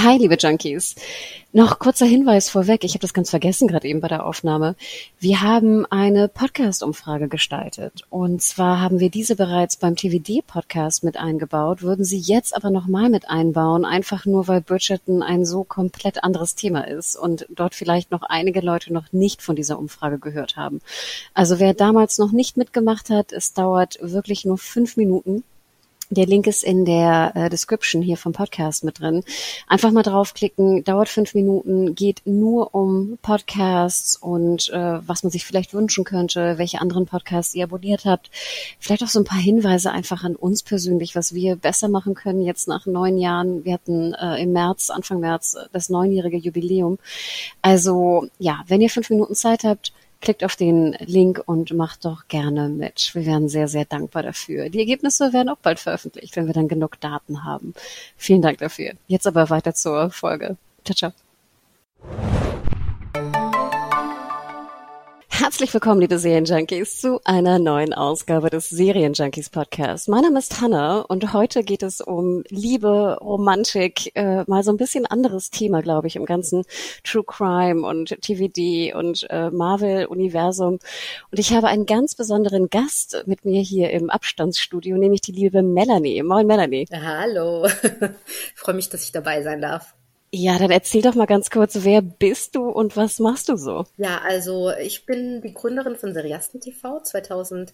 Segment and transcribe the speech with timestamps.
[0.00, 0.94] Hi, liebe Junkies.
[1.52, 2.84] Noch kurzer Hinweis vorweg.
[2.84, 4.76] Ich habe das ganz vergessen gerade eben bei der Aufnahme.
[5.18, 8.02] Wir haben eine Podcast-Umfrage gestaltet.
[8.08, 13.10] Und zwar haben wir diese bereits beim TVD-Podcast mit eingebaut, würden sie jetzt aber nochmal
[13.10, 18.12] mit einbauen, einfach nur weil Bridgerton ein so komplett anderes Thema ist und dort vielleicht
[18.12, 20.80] noch einige Leute noch nicht von dieser Umfrage gehört haben.
[21.34, 25.42] Also wer damals noch nicht mitgemacht hat, es dauert wirklich nur fünf Minuten
[26.10, 29.22] der Link ist in der äh, Description hier vom Podcast mit drin.
[29.66, 35.44] Einfach mal draufklicken, dauert fünf Minuten, geht nur um Podcasts und äh, was man sich
[35.44, 38.30] vielleicht wünschen könnte, welche anderen Podcasts ihr abonniert habt.
[38.78, 42.42] Vielleicht auch so ein paar Hinweise einfach an uns persönlich, was wir besser machen können
[42.42, 43.64] jetzt nach neun Jahren.
[43.64, 46.98] Wir hatten äh, im März, Anfang März, das neunjährige Jubiläum.
[47.60, 52.26] Also ja, wenn ihr fünf Minuten Zeit habt, Klickt auf den Link und macht doch
[52.28, 53.14] gerne mit.
[53.14, 54.68] Wir wären sehr, sehr dankbar dafür.
[54.68, 57.72] Die Ergebnisse werden auch bald veröffentlicht, wenn wir dann genug Daten haben.
[58.16, 58.92] Vielen Dank dafür.
[59.06, 60.56] Jetzt aber weiter zur Folge.
[60.84, 61.12] Ciao,
[62.02, 62.47] ciao.
[65.40, 70.08] Herzlich willkommen, liebe Serienjunkies, zu einer neuen Ausgabe des Serienjunkies Podcasts.
[70.08, 74.76] Mein Name ist Hanna und heute geht es um Liebe, Romantik, äh, mal so ein
[74.76, 76.64] bisschen anderes Thema, glaube ich, im ganzen
[77.04, 80.80] True Crime und TVD und äh, Marvel-Universum.
[81.30, 85.62] Und ich habe einen ganz besonderen Gast mit mir hier im Abstandsstudio, nämlich die liebe
[85.62, 86.20] Melanie.
[86.24, 86.88] Moin, Melanie.
[86.92, 87.68] Hallo.
[88.56, 89.94] freue mich, dass ich dabei sein darf.
[90.30, 93.86] Ja, dann erzähl doch mal ganz kurz, wer bist du und was machst du so?
[93.96, 97.00] Ja, also ich bin die Gründerin von Seriasten TV.
[97.00, 97.72] 2008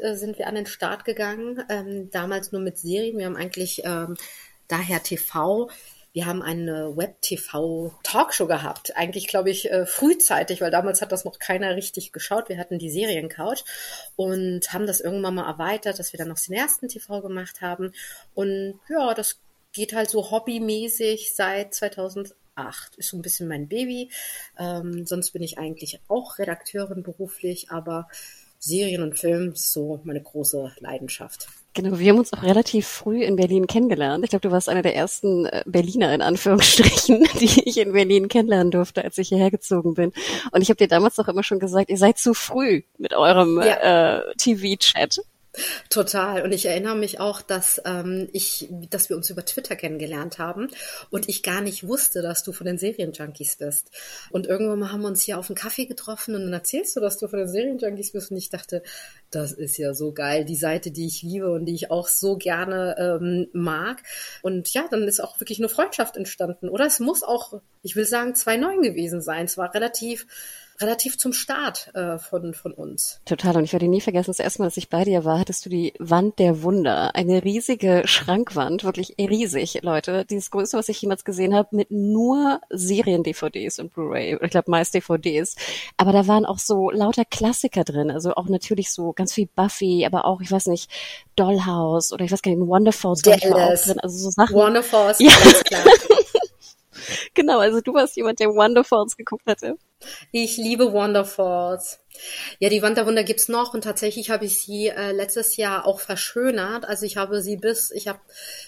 [0.00, 3.18] äh, sind wir an den Start gegangen, ähm, damals nur mit Serien.
[3.18, 4.16] Wir haben eigentlich ähm,
[4.68, 5.68] daher TV
[6.14, 8.96] wir haben eine Web-TV-Talkshow gehabt.
[8.96, 12.48] Eigentlich, glaube ich, äh, frühzeitig, weil damals hat das noch keiner richtig geschaut.
[12.48, 13.64] Wir hatten die Seriencouch
[14.14, 17.92] und haben das irgendwann mal erweitert, dass wir dann noch den ersten TV gemacht haben.
[18.32, 19.40] Und ja, das
[19.74, 22.34] geht halt so hobbymäßig seit 2008.
[22.96, 24.10] Ist so ein bisschen mein Baby.
[24.58, 28.08] Ähm, sonst bin ich eigentlich auch Redakteurin beruflich, aber
[28.58, 31.48] Serien und Film ist so meine große Leidenschaft.
[31.74, 34.22] Genau, wir haben uns auch relativ früh in Berlin kennengelernt.
[34.22, 38.28] Ich glaube, du warst einer der ersten äh, Berliner in Anführungsstrichen, die ich in Berlin
[38.28, 40.12] kennenlernen durfte, als ich hierher gezogen bin.
[40.52, 43.60] Und ich habe dir damals doch immer schon gesagt, ihr seid zu früh mit eurem
[43.60, 44.20] ja.
[44.20, 45.20] äh, TV-Chat.
[45.88, 46.42] Total.
[46.42, 50.68] Und ich erinnere mich auch, dass ähm, ich, dass wir uns über Twitter kennengelernt haben
[51.10, 53.90] und ich gar nicht wusste, dass du von den Serienjunkies bist.
[54.30, 57.00] Und irgendwann mal haben wir uns hier auf einen Kaffee getroffen und dann erzählst du,
[57.00, 58.30] dass du von den Serienjunkies bist.
[58.30, 58.82] Und ich dachte,
[59.30, 62.36] das ist ja so geil, die Seite, die ich liebe und die ich auch so
[62.36, 64.02] gerne ähm, mag.
[64.42, 66.68] Und ja, dann ist auch wirklich eine Freundschaft entstanden.
[66.68, 69.44] Oder es muss auch, ich will sagen, 2.9 gewesen sein.
[69.44, 70.26] Es war relativ
[70.80, 73.20] relativ zum Start äh, von, von uns.
[73.24, 73.56] Total.
[73.56, 75.70] Und ich werde nie vergessen, das erste Mal, als ich bei dir war, hattest du
[75.70, 77.14] die Wand der Wunder.
[77.14, 80.24] Eine riesige Schrankwand, wirklich riesig, Leute.
[80.24, 84.38] Dieses Größte, was ich jemals gesehen habe, mit nur Serien-DVDs und Blu-ray.
[84.42, 85.54] Ich glaube, meist DVDs.
[85.96, 88.10] Aber da waren auch so lauter Klassiker drin.
[88.10, 90.90] Also auch natürlich so ganz viel Buffy, aber auch, ich weiß nicht,
[91.36, 93.84] Dollhouse oder ich weiß gar nicht, Wonderfalls Dallas.
[93.84, 94.00] drin.
[94.00, 94.54] Also so Sachen.
[94.54, 95.30] Wonderfalls, ja.
[95.42, 95.84] alles klar.
[97.34, 99.76] genau, also du warst jemand, der Wonderfalls geguckt hatte.
[100.32, 102.00] Ich liebe Wonderfalls.
[102.60, 106.84] Ja, die Wanderwunder gibt's noch und tatsächlich habe ich sie äh, letztes Jahr auch verschönert.
[106.84, 108.20] Also ich habe sie bis, ich habe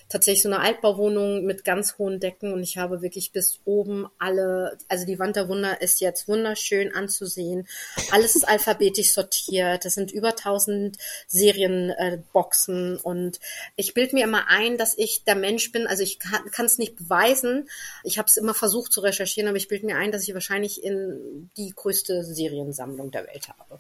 [0.08, 4.76] tatsächlich so eine Altbauwohnung mit ganz hohen Decken und ich habe wirklich bis oben alle,
[4.88, 7.68] also die Wanderwunder ist jetzt wunderschön anzusehen.
[8.10, 9.84] Alles ist alphabetisch sortiert.
[9.84, 10.96] Das sind über 1000
[11.28, 13.38] Serienboxen äh, und
[13.76, 15.86] ich bilde mir immer ein, dass ich der Mensch bin.
[15.86, 17.68] Also ich kann es nicht beweisen.
[18.02, 20.82] Ich habe es immer versucht zu recherchieren, aber ich bilde mir ein, dass ich wahrscheinlich
[20.82, 21.20] in
[21.56, 23.78] die größte Seriensammlung der Welt habe.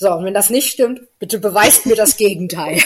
[0.00, 2.76] So, und wenn das nicht stimmt, bitte beweist mir das Gegenteil.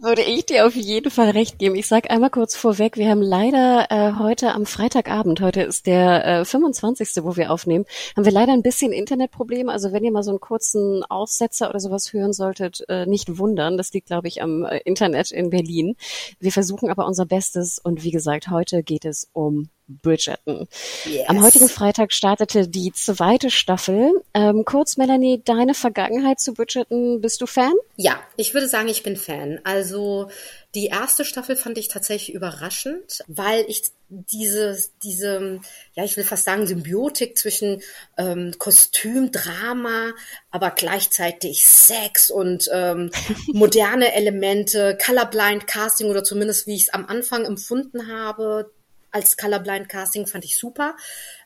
[0.00, 1.74] Würde ich dir auf jeden Fall recht geben.
[1.74, 6.40] Ich sage einmal kurz vorweg, wir haben leider äh, heute am Freitagabend, heute ist der
[6.40, 7.84] äh, 25., wo wir aufnehmen,
[8.16, 9.70] haben wir leider ein bisschen Internetprobleme.
[9.70, 13.76] Also wenn ihr mal so einen kurzen Aussetzer oder sowas hören solltet, äh, nicht wundern.
[13.76, 15.96] Das liegt, glaube ich, am äh, Internet in Berlin.
[16.40, 20.68] Wir versuchen aber unser Bestes und wie gesagt, heute geht es um Bridgerton.
[21.04, 21.28] Yes.
[21.28, 24.22] Am heutigen Freitag startete die zweite Staffel.
[24.34, 27.74] Ähm, kurz, Melanie, deine Vergangenheit zu Bridgerton, bist du Fan?
[27.96, 29.60] Ja, ich würde sagen, ich bin Fan.
[29.64, 30.28] Also
[30.74, 35.60] die erste Staffel fand ich tatsächlich überraschend, weil ich diese, diese,
[35.94, 37.82] ja, ich will fast sagen, Symbiotik zwischen
[38.18, 40.12] ähm, Kostüm, Drama,
[40.50, 43.10] aber gleichzeitig Sex und ähm,
[43.52, 48.70] moderne Elemente, Colorblind Casting oder zumindest wie ich es am Anfang empfunden habe,
[49.16, 50.94] als Colorblind Casting fand ich super.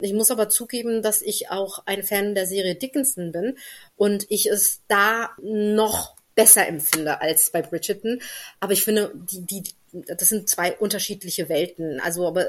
[0.01, 3.57] Ich muss aber zugeben, dass ich auch ein Fan der Serie Dickinson bin
[3.95, 8.21] und ich es da noch besser empfinde als bei Bridgerton.
[8.59, 12.01] Aber ich finde, die, die, das sind zwei unterschiedliche Welten.
[12.01, 12.47] Also, aber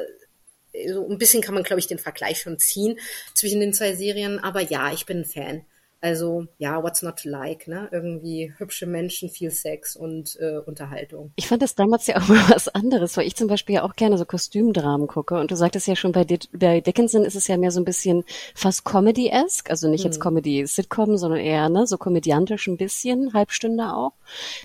[0.87, 2.99] so ein bisschen kann man, glaube ich, den Vergleich schon ziehen
[3.35, 4.39] zwischen den zwei Serien.
[4.39, 5.65] Aber ja, ich bin ein Fan.
[6.01, 7.87] Also ja, what's not to like, ne?
[7.91, 11.31] Irgendwie hübsche Menschen, viel Sex und äh, Unterhaltung.
[11.35, 13.95] Ich fand das damals ja auch mal was anderes, weil ich zum Beispiel ja auch
[13.95, 15.39] gerne so Kostümdramen gucke.
[15.39, 17.85] Und du sagtest ja schon, bei, Di bei Dickinson ist es ja mehr so ein
[17.85, 18.23] bisschen
[18.55, 20.23] fast Comedy-esque, also nicht jetzt hm.
[20.23, 24.13] Comedy-Sitcom, sondern eher ne, so komödiantisch ein bisschen, Halbstunde auch.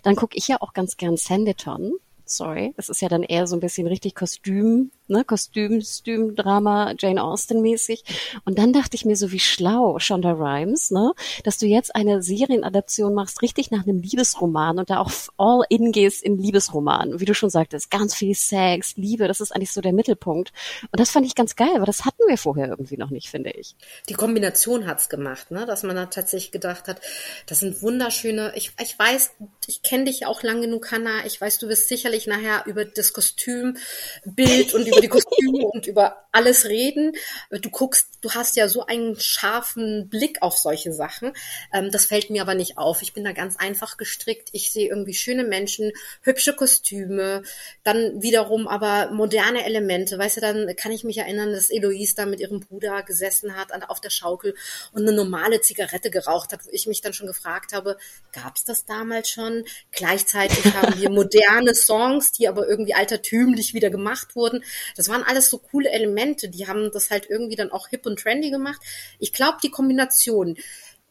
[0.02, 1.92] Dann gucke ich ja auch ganz gern Sanditon
[2.26, 2.74] sorry.
[2.76, 7.22] Es ist ja dann eher so ein bisschen richtig Kostüm, ne, Kostüm, Kostüm, Drama, Jane
[7.22, 8.04] Austen mäßig.
[8.44, 11.12] Und dann dachte ich mir so, wie schlau, Shonda Rhimes, ne,
[11.44, 15.92] dass du jetzt eine Serienadaption machst, richtig nach einem Liebesroman und da auch all in
[15.92, 17.20] gehst in Liebesroman.
[17.20, 20.52] Wie du schon sagtest, ganz viel Sex, Liebe, das ist eigentlich so der Mittelpunkt.
[20.90, 23.50] Und das fand ich ganz geil, aber das hatten wir vorher irgendwie noch nicht, finde
[23.50, 23.74] ich.
[24.08, 27.00] Die Kombination hat's gemacht, ne, dass man da tatsächlich gedacht hat,
[27.46, 29.30] das sind wunderschöne, ich, ich weiß,
[29.66, 33.12] ich kenne dich auch lang genug, Hannah, ich weiß, du wirst sicherlich nachher über das
[33.12, 37.12] Kostümbild und über die Kostüme und über alles reden.
[37.50, 41.32] Du guckst, du hast ja so einen scharfen Blick auf solche Sachen.
[41.72, 43.02] Ähm, das fällt mir aber nicht auf.
[43.02, 44.50] Ich bin da ganz einfach gestrickt.
[44.52, 47.42] Ich sehe irgendwie schöne Menschen, hübsche Kostüme,
[47.84, 50.18] dann wiederum aber moderne Elemente.
[50.18, 53.72] Weißt du, dann kann ich mich erinnern, dass Eloise da mit ihrem Bruder gesessen hat
[53.88, 54.54] auf der Schaukel
[54.92, 57.96] und eine normale Zigarette geraucht hat, wo ich mich dann schon gefragt habe,
[58.32, 59.64] gab es das damals schon?
[59.92, 64.64] Gleichzeitig haben wir moderne Songs, die aber irgendwie altertümlich wieder gemacht wurden.
[64.94, 68.18] Das waren alles so coole Elemente, die haben das halt irgendwie dann auch hip und
[68.18, 68.80] trendy gemacht.
[69.18, 70.56] Ich glaube, die Kombination,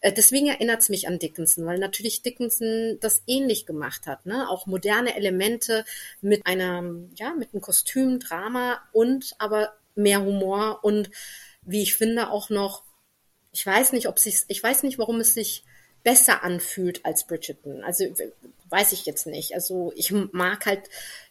[0.02, 4.48] äh, Deswegen erinnert es mich an Dickinson, weil natürlich Dickinson das ähnlich gemacht hat, ne?
[4.50, 5.84] Auch moderne Elemente
[6.22, 6.84] mit einer,
[7.16, 11.10] ja, mit einem Kostüm, Drama und aber mehr Humor und
[11.64, 12.84] wie ich finde auch noch,
[13.52, 15.64] ich weiß nicht, ob sich, ich weiß nicht, warum es sich
[16.06, 17.84] besser anfühlt als Bridgerton.
[17.84, 18.06] Also
[18.70, 19.56] weiß ich jetzt nicht.
[19.56, 20.82] Also ich mag halt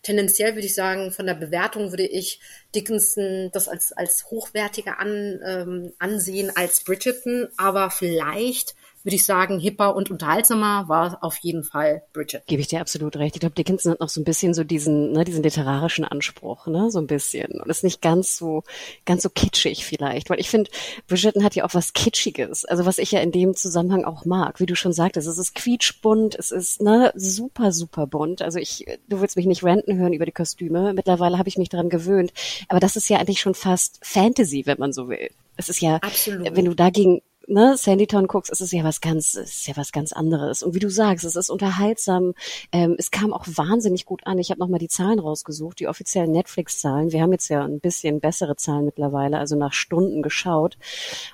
[0.02, 2.40] tendenziell, würde ich sagen, von der Bewertung würde ich
[2.74, 8.74] Dickinson das als, als hochwertiger an, ähm, ansehen als Bridgerton, aber vielleicht
[9.04, 12.46] würde ich sagen, hipper und unterhaltsamer war auf jeden Fall Bridget.
[12.46, 13.36] Gebe ich dir absolut recht.
[13.36, 16.90] Ich glaube, Dickinson hat noch so ein bisschen so diesen, ne, diesen literarischen Anspruch, ne,
[16.90, 17.60] so ein bisschen.
[17.60, 18.64] Und ist nicht ganz so,
[19.04, 20.30] ganz so kitschig vielleicht.
[20.30, 20.70] Weil ich finde,
[21.06, 22.64] Bridgerton hat ja auch was Kitschiges.
[22.64, 24.58] Also was ich ja in dem Zusammenhang auch mag.
[24.58, 28.40] Wie du schon sagtest, es ist quietschbunt, es ist, ne, super, super bunt.
[28.40, 30.94] Also ich, du willst mich nicht ranten hören über die Kostüme.
[30.94, 32.32] Mittlerweile habe ich mich daran gewöhnt.
[32.68, 35.28] Aber das ist ja eigentlich schon fast Fantasy, wenn man so will.
[35.56, 36.56] Es ist ja, Absolut.
[36.56, 40.12] wenn du dagegen ne, Sandytown guckst, ist es ja was ganz, ist ja was ganz
[40.12, 40.62] anderes.
[40.62, 42.34] Und wie du sagst, es ist unterhaltsam.
[42.72, 44.38] Ähm, es kam auch wahnsinnig gut an.
[44.38, 47.12] Ich habe nochmal die Zahlen rausgesucht, die offiziellen Netflix-Zahlen.
[47.12, 50.76] Wir haben jetzt ja ein bisschen bessere Zahlen mittlerweile, also nach Stunden geschaut.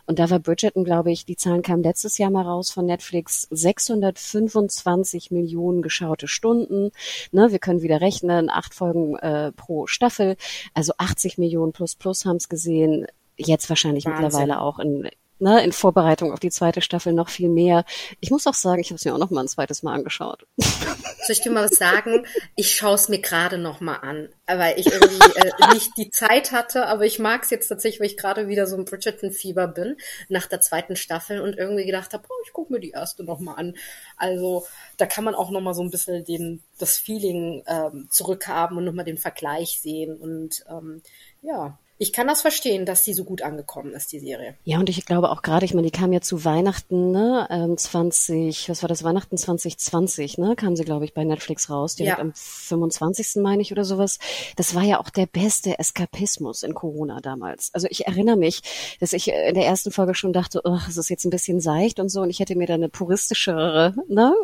[0.06, 3.46] Und da war Bridgerton, glaube ich, die Zahlen kamen letztes Jahr mal raus von Netflix,
[3.50, 6.90] 625 Millionen geschaute Stunden.
[7.32, 10.36] Ne, wir können wieder rechnen, acht Folgen äh, pro Staffel,
[10.74, 14.24] also 80 Millionen plus plus haben es gesehen jetzt wahrscheinlich Wahnsinn.
[14.24, 15.08] mittlerweile auch in,
[15.40, 17.84] ne, in Vorbereitung auf die zweite Staffel noch viel mehr.
[18.20, 20.46] Ich muss auch sagen, ich habe es mir auch noch mal ein zweites Mal angeschaut.
[20.58, 22.26] Soll ich dir mal was sagen?
[22.56, 26.52] Ich schaue es mir gerade noch mal an, weil ich irgendwie äh, nicht die Zeit
[26.52, 29.96] hatte, aber ich mag es jetzt tatsächlich, weil ich gerade wieder so ein Bridgerton-Fieber bin
[30.28, 33.40] nach der zweiten Staffel und irgendwie gedacht habe, oh, ich gucke mir die erste noch
[33.40, 33.74] mal an.
[34.16, 34.66] Also
[34.96, 38.84] da kann man auch noch mal so ein bisschen den, das Feeling ähm, zurückhaben und
[38.84, 41.02] noch mal den Vergleich sehen und ähm,
[41.42, 44.54] ja, ich kann das verstehen, dass die so gut angekommen ist, die Serie.
[44.64, 47.76] Ja, und ich glaube auch gerade, ich meine, die kam ja zu Weihnachten, ne, ähm,
[47.76, 52.16] 20, was war das, Weihnachten 2020, ne, kam sie, glaube ich, bei Netflix raus, direkt
[52.16, 52.22] ja.
[52.22, 53.42] am 25.
[53.42, 54.18] meine ich oder sowas.
[54.56, 57.68] Das war ja auch der beste Eskapismus in Corona damals.
[57.74, 58.62] Also ich erinnere mich,
[58.98, 62.00] dass ich in der ersten Folge schon dachte, oh, es ist jetzt ein bisschen seicht
[62.00, 64.34] und so, und ich hätte mir da eine puristischere, ne,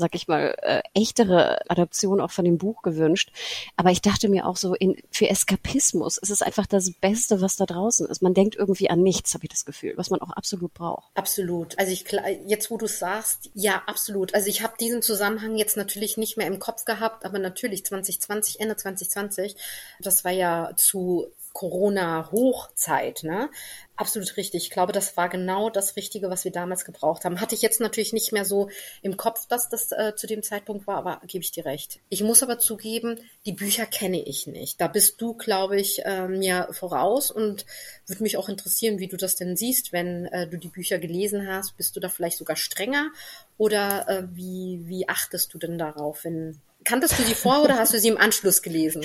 [0.00, 3.30] sag ich mal, äh, echtere Adaption auch von dem Buch gewünscht.
[3.76, 7.56] Aber ich dachte mir auch so, in, für Eskapismus ist es einfach das Beste, was
[7.56, 8.22] da draußen ist.
[8.22, 11.10] Man denkt irgendwie an nichts, habe ich das Gefühl, was man auch absolut braucht.
[11.14, 11.78] Absolut.
[11.78, 12.04] Also ich
[12.46, 14.34] jetzt, wo du sagst, ja, absolut.
[14.34, 18.60] Also ich habe diesen Zusammenhang jetzt natürlich nicht mehr im Kopf gehabt, aber natürlich 2020,
[18.60, 19.56] Ende 2020,
[20.00, 23.50] das war ja zu Corona-Hochzeit, ne?
[23.96, 24.64] Absolut richtig.
[24.64, 27.40] Ich glaube, das war genau das Richtige, was wir damals gebraucht haben.
[27.40, 28.70] Hatte ich jetzt natürlich nicht mehr so
[29.02, 32.00] im Kopf, dass das äh, zu dem Zeitpunkt war, aber gebe ich dir recht.
[32.08, 34.80] Ich muss aber zugeben, die Bücher kenne ich nicht.
[34.80, 37.66] Da bist du, glaube ich, äh, mir voraus und
[38.06, 41.46] würde mich auch interessieren, wie du das denn siehst, wenn äh, du die Bücher gelesen
[41.46, 41.76] hast.
[41.76, 43.10] Bist du da vielleicht sogar strenger
[43.58, 47.92] oder äh, wie, wie achtest du denn darauf, wenn kanntest du sie vor oder hast
[47.92, 49.04] du sie im Anschluss gelesen?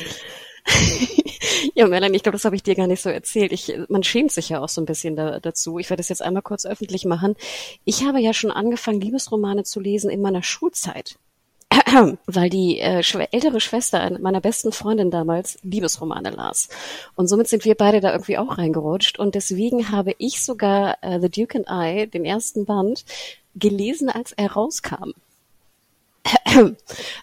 [1.73, 3.51] ja, Melanie, ich glaube, das habe ich dir gar nicht so erzählt.
[3.51, 5.79] Ich, man schämt sich ja auch so ein bisschen da, dazu.
[5.79, 7.35] Ich werde das jetzt einmal kurz öffentlich machen.
[7.83, 11.17] Ich habe ja schon angefangen, Liebesromane zu lesen in meiner Schulzeit.
[12.27, 16.69] weil die äh, ältere Schwester meiner besten Freundin damals Liebesromane las.
[17.15, 19.19] Und somit sind wir beide da irgendwie auch reingerutscht.
[19.19, 23.03] Und deswegen habe ich sogar äh, The Duke and I, den ersten Band,
[23.55, 25.13] gelesen, als er rauskam.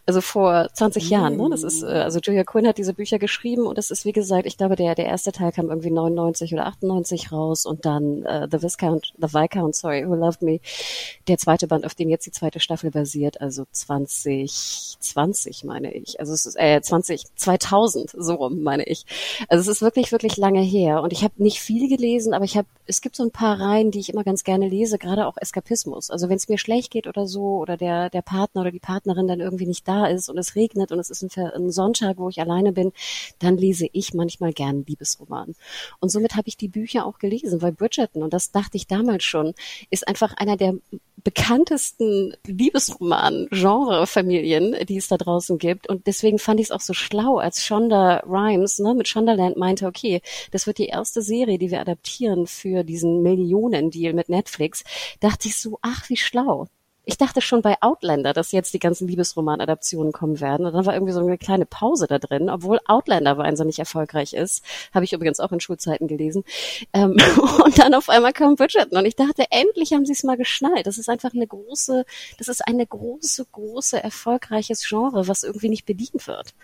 [0.07, 1.37] Also vor 20 Jahren.
[1.37, 1.49] Ne?
[1.51, 4.47] Das ist, äh, also Julia Quinn hat diese Bücher geschrieben und das ist, wie gesagt,
[4.47, 8.47] ich glaube, der, der erste Teil kam irgendwie 99 oder 98 raus und dann äh,
[8.51, 10.61] The Viscount, The Viscount, sorry, Who Loved Me,
[11.29, 16.21] der zweite Band, auf dem jetzt die zweite Staffel basiert, also 2020 meine ich.
[16.21, 19.05] Also es ist äh, 20, 2000, so rum meine ich.
[19.49, 22.57] Also es ist wirklich, wirklich lange her und ich habe nicht viel gelesen, aber ich
[22.57, 25.37] habe, es gibt so ein paar Reihen, die ich immer ganz gerne lese, gerade auch
[25.37, 26.11] Eskapismus.
[26.11, 28.92] Also wenn es mir schlecht geht oder so oder der, der Partner oder die Partnerin
[28.93, 32.29] Partnerin dann irgendwie nicht da ist und es regnet und es ist ein, Sonntag, wo
[32.29, 32.93] ich alleine bin,
[33.39, 35.55] dann lese ich manchmal gern Liebesroman.
[36.01, 39.25] Und somit habe ich die Bücher auch gelesen, weil Bridgerton, und das dachte ich damals
[39.25, 39.55] schon,
[39.89, 40.75] ist einfach einer der
[41.25, 45.89] bekanntesten Liebesroman-Genre-Familien, die es da draußen gibt.
[45.89, 49.87] Und deswegen fand ich es auch so schlau, als Shonda Rhimes ne, mit Shondaland meinte,
[49.87, 50.21] okay,
[50.51, 54.85] das wird die erste Serie, die wir adaptieren für diesen Millionen-Deal mit Netflix.
[55.21, 56.69] Dachte ich so, ach, wie schlau
[57.05, 60.67] ich dachte schon bei Outlander, dass jetzt die ganzen Liebesroman-Adaptionen kommen werden.
[60.67, 64.63] Und dann war irgendwie so eine kleine Pause da drin, obwohl Outlander wahnsinnig erfolgreich ist.
[64.95, 66.45] Habe ich übrigens auch in Schulzeiten gelesen.
[66.93, 67.17] Ähm,
[67.65, 70.87] und dann auf einmal kam Bridgerton und ich dachte, endlich haben sie es mal geschnallt.
[70.87, 72.05] Das ist einfach eine große,
[72.39, 76.55] das ist eine große, große, erfolgreiches Genre, was irgendwie nicht bedient wird.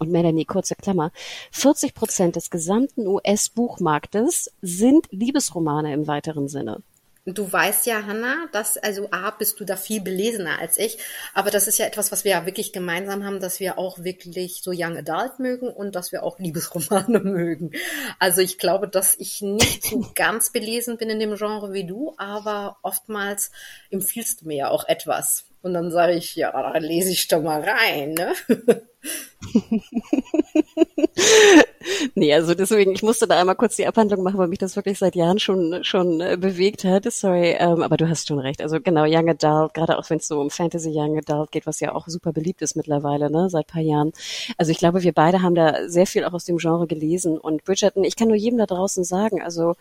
[0.00, 1.12] Und Melanie, kurze Klammer.
[1.52, 6.82] 40 Prozent des gesamten US-Buchmarktes sind Liebesromane im weiteren Sinne.
[7.26, 10.98] Du weißt ja, Hanna, dass, also A, bist du da viel belesener als ich,
[11.32, 14.60] aber das ist ja etwas, was wir ja wirklich gemeinsam haben, dass wir auch wirklich
[14.62, 17.70] so Young Adult mögen und dass wir auch Liebesromane mögen.
[18.18, 22.14] Also ich glaube, dass ich nicht so ganz belesen bin in dem Genre wie du,
[22.18, 23.50] aber oftmals
[23.90, 25.46] empfiehlst du mir ja auch etwas.
[25.62, 28.34] Und dann sage ich, ja, lese ich doch mal rein, ne?
[32.14, 34.98] nee, also deswegen, ich musste da einmal kurz die Abhandlung machen, weil mich das wirklich
[34.98, 37.10] seit Jahren schon schon äh, bewegt hat.
[37.12, 38.62] Sorry, ähm, aber du hast schon recht.
[38.62, 41.80] Also genau, Young Adult, gerade auch wenn es so um Fantasy Young Adult geht, was
[41.80, 44.12] ja auch super beliebt ist mittlerweile, ne, seit paar Jahren.
[44.58, 47.38] Also ich glaube, wir beide haben da sehr viel auch aus dem Genre gelesen.
[47.38, 49.74] Und Bridgerton, ich kann nur jedem da draußen sagen, also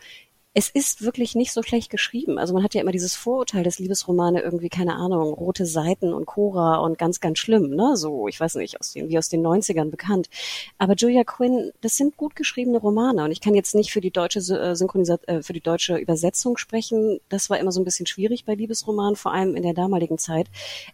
[0.56, 2.38] es ist wirklich nicht so schlecht geschrieben.
[2.38, 6.28] Also man hat ja immer dieses Vorurteil, dass Liebesromane irgendwie, keine Ahnung, rote Seiten und
[6.28, 7.98] Cora und ganz, ganz schlimm, ne?
[7.98, 10.30] So, ich weiß nicht, aus den, wie aus den 90ern bekannt.
[10.78, 13.24] Aber Julia Quinn, das sind gut geschriebene Romane.
[13.24, 16.58] Und ich kann jetzt nicht für die deutsche äh, Synchronisat äh, für die deutsche Übersetzung
[16.58, 17.20] sprechen.
[17.30, 20.48] Das war immer so ein bisschen schwierig bei Liebesromanen, vor allem in der damaligen Zeit.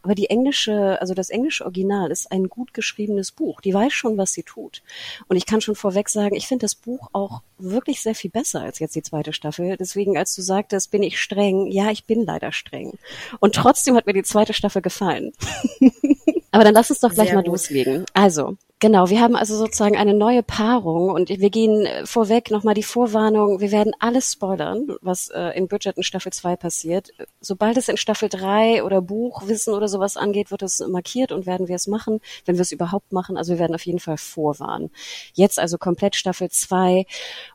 [0.03, 3.59] Aber die englische, also das englische Original ist ein gut geschriebenes Buch.
[3.59, 4.83] Die weiß schon, was sie tut.
[5.27, 8.61] Und ich kann schon vorweg sagen, ich finde das Buch auch wirklich sehr viel besser
[8.61, 9.48] als jetzt die zweite Staffel.
[9.51, 9.77] Staffel.
[9.77, 12.93] Deswegen, als du sagtest, bin ich streng, ja, ich bin leider streng.
[13.39, 15.33] Und trotzdem hat mir die zweite Staffel gefallen.
[16.51, 17.51] Aber dann lass uns doch gleich Sehr mal gut.
[17.51, 18.05] loslegen.
[18.13, 22.75] Also, Genau, wir haben also sozusagen eine neue Paarung und wir gehen äh, vorweg nochmal
[22.75, 27.09] die Vorwarnung, wir werden alles spoilern, was äh, in Bridgerton Staffel 2 passiert.
[27.41, 31.67] Sobald es in Staffel 3 oder Buchwissen oder sowas angeht, wird es markiert und werden
[31.67, 33.35] wir es machen, wenn wir es überhaupt machen.
[33.35, 34.91] Also wir werden auf jeden Fall vorwarnen.
[35.33, 37.05] Jetzt also komplett Staffel 2.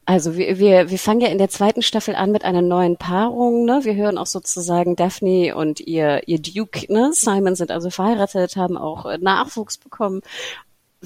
[0.05, 3.65] Also wir, wir, wir fangen ja in der zweiten Staffel an mit einer neuen Paarung.
[3.65, 3.81] Ne?
[3.85, 7.13] Wir hören auch sozusagen Daphne und ihr, ihr Duke, ne?
[7.15, 10.21] Simon sind also verheiratet, haben auch äh, Nachwuchs bekommen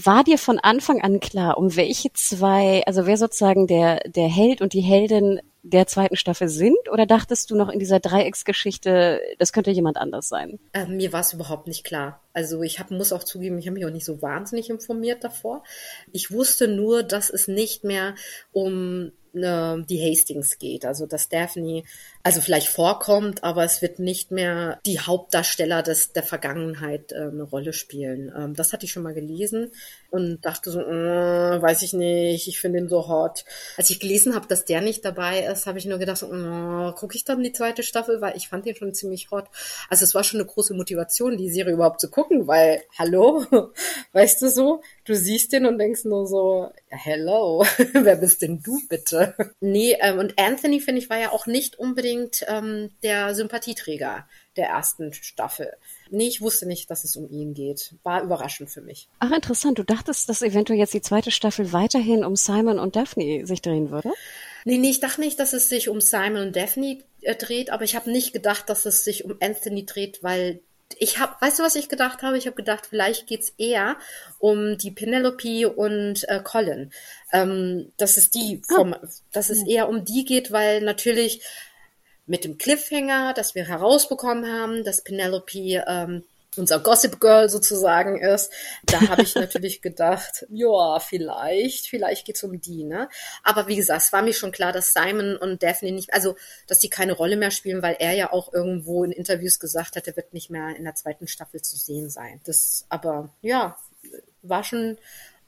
[0.04, 4.60] war dir von Anfang an klar, um welche zwei, also wer sozusagen der, der Held
[4.60, 6.76] und die Heldin der zweiten Staffel sind?
[6.90, 10.58] Oder dachtest du noch in dieser Dreiecksgeschichte, das könnte jemand anders sein?
[10.72, 12.22] Äh, mir war es überhaupt nicht klar.
[12.32, 15.64] Also ich hab, muss auch zugeben, ich habe mich auch nicht so wahnsinnig informiert davor.
[16.12, 18.14] Ich wusste nur, dass es nicht mehr
[18.52, 20.84] um äh, die Hastings geht.
[20.84, 21.82] Also dass Daphne
[22.28, 27.44] also vielleicht vorkommt, aber es wird nicht mehr die Hauptdarsteller des, der Vergangenheit äh, eine
[27.44, 28.30] Rolle spielen.
[28.36, 29.72] Ähm, das hatte ich schon mal gelesen
[30.10, 33.46] und dachte so, äh, weiß ich nicht, ich finde ihn so hot.
[33.78, 37.16] Als ich gelesen habe, dass der nicht dabei ist, habe ich nur gedacht, äh, gucke
[37.16, 39.46] ich dann die zweite Staffel, weil ich fand ihn schon ziemlich hot.
[39.88, 43.46] Also es war schon eine große Motivation, die Serie überhaupt zu gucken, weil, hallo,
[44.12, 48.78] weißt du so, du siehst den und denkst nur so, hello, wer bist denn du
[48.86, 49.34] bitte?
[49.60, 54.68] Nee, ähm, und Anthony, finde ich, war ja auch nicht unbedingt ähm, der Sympathieträger der
[54.68, 55.72] ersten Staffel.
[56.10, 57.94] Nee, ich wusste nicht, dass es um ihn geht.
[58.02, 59.08] War überraschend für mich.
[59.20, 59.78] Ach, interessant.
[59.78, 63.90] Du dachtest, dass eventuell jetzt die zweite Staffel weiterhin um Simon und Daphne sich drehen
[63.90, 64.12] würde?
[64.64, 67.84] Nee, nee, ich dachte nicht, dass es sich um Simon und Daphne äh, dreht, aber
[67.84, 70.60] ich habe nicht gedacht, dass es sich um Anthony dreht, weil
[70.98, 72.38] ich habe, weißt du, was ich gedacht habe?
[72.38, 73.96] Ich habe gedacht, vielleicht geht's eher
[74.38, 76.90] um die Penelope und äh, Colin.
[77.32, 78.74] Ähm, dass es die ah.
[78.74, 79.06] vom, oh.
[79.32, 81.42] dass es eher um die geht, weil natürlich
[82.28, 86.24] mit dem Cliffhanger, dass wir herausbekommen haben, dass Penelope ähm,
[86.56, 88.52] unser Gossip Girl sozusagen ist.
[88.84, 93.08] Da habe ich natürlich gedacht, ja, vielleicht, vielleicht geht's um die, ne?
[93.42, 96.80] Aber wie gesagt, es war mir schon klar, dass Simon und Daphne nicht, also dass
[96.80, 100.16] die keine Rolle mehr spielen, weil er ja auch irgendwo in Interviews gesagt hat, er
[100.16, 102.40] wird nicht mehr in der zweiten Staffel zu sehen sein.
[102.44, 103.76] Das, aber ja,
[104.42, 104.98] war schon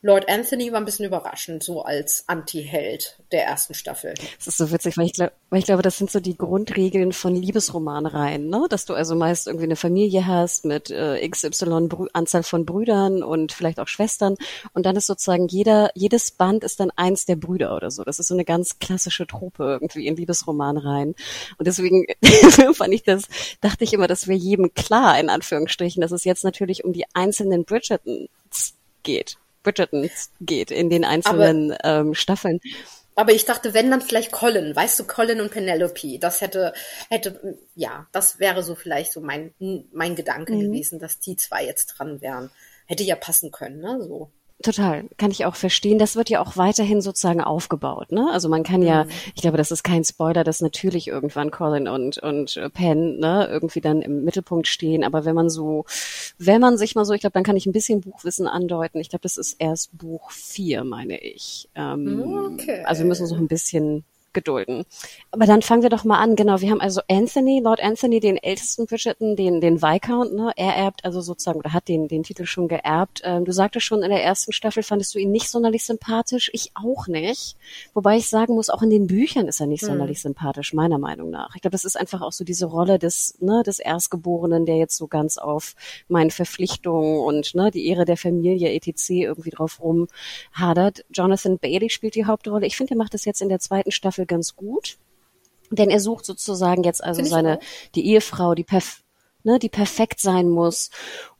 [0.02, 4.14] Lord Anthony war ein bisschen überraschend, so als Anti-Held der ersten Staffel.
[4.38, 7.12] Das ist so witzig, weil ich, glaub, weil ich glaube, das sind so die Grundregeln
[7.12, 8.66] von Liebesromanreihen, ne?
[8.70, 13.22] dass du also meist irgendwie eine Familie hast mit äh, XY Brü Anzahl von Brüdern
[13.22, 14.36] und vielleicht auch Schwestern
[14.72, 18.02] und dann ist sozusagen jeder, jedes Band ist dann eins der Brüder oder so.
[18.02, 21.14] Das ist so eine ganz klassische Trope irgendwie in Liebesromanreihen.
[21.58, 22.06] Und deswegen
[22.74, 23.24] fand ich das,
[23.60, 27.04] dachte ich immer, das wäre jedem klar, in Anführungsstrichen, dass es jetzt natürlich um die
[27.12, 29.36] einzelnen Bridgertons geht.
[29.62, 30.08] Bridgerton
[30.40, 32.60] geht in den einzelnen aber, ähm, Staffeln.
[33.14, 36.72] Aber ich dachte, wenn dann vielleicht Colin, weißt du, Colin und Penelope, das hätte,
[37.10, 39.52] hätte, ja, das wäre so vielleicht so mein,
[39.92, 40.60] mein Gedanke mhm.
[40.60, 42.50] gewesen, dass die zwei jetzt dran wären.
[42.86, 44.30] Hätte ja passen können, ne, so.
[44.62, 45.98] Total, kann ich auch verstehen.
[45.98, 48.12] Das wird ja auch weiterhin sozusagen aufgebaut.
[48.12, 48.28] Ne?
[48.30, 49.10] Also man kann ja, mhm.
[49.34, 53.80] ich glaube, das ist kein Spoiler, dass natürlich irgendwann Colin und und Penn ne, irgendwie
[53.80, 55.02] dann im Mittelpunkt stehen.
[55.02, 55.86] Aber wenn man so,
[56.36, 59.00] wenn man sich mal so, ich glaube, dann kann ich ein bisschen Buchwissen andeuten.
[59.00, 61.70] Ich glaube, das ist erst Buch vier, meine ich.
[61.74, 62.82] Ähm, okay.
[62.84, 64.84] Also wir müssen so ein bisschen gedulden.
[65.30, 66.36] Aber dann fangen wir doch mal an.
[66.36, 70.52] Genau, wir haben also Anthony, Lord Anthony, den ältesten Bridgerton, den, den Viscount, ne?
[70.56, 73.22] Er erbt also sozusagen, oder hat den, den Titel schon geerbt.
[73.24, 76.50] Ähm, du sagtest schon, in der ersten Staffel fandest du ihn nicht sonderlich sympathisch.
[76.52, 77.56] Ich auch nicht.
[77.94, 79.88] Wobei ich sagen muss, auch in den Büchern ist er nicht hm.
[79.88, 81.54] sonderlich sympathisch, meiner Meinung nach.
[81.54, 84.96] Ich glaube, das ist einfach auch so diese Rolle des, ne, des Erstgeborenen, der jetzt
[84.96, 85.74] so ganz auf
[86.08, 89.10] meinen Verpflichtungen und, ne, die Ehre der Familie, etc.
[89.10, 91.04] irgendwie drauf rumhadert.
[91.10, 92.66] Jonathan Bailey spielt die Hauptrolle.
[92.66, 94.98] Ich finde, er macht das jetzt in der zweiten Staffel Staffel ganz gut.
[95.70, 97.60] Denn er sucht sozusagen jetzt also seine,
[97.94, 99.02] die Ehefrau, die perf
[99.42, 100.90] ne, die perfekt sein muss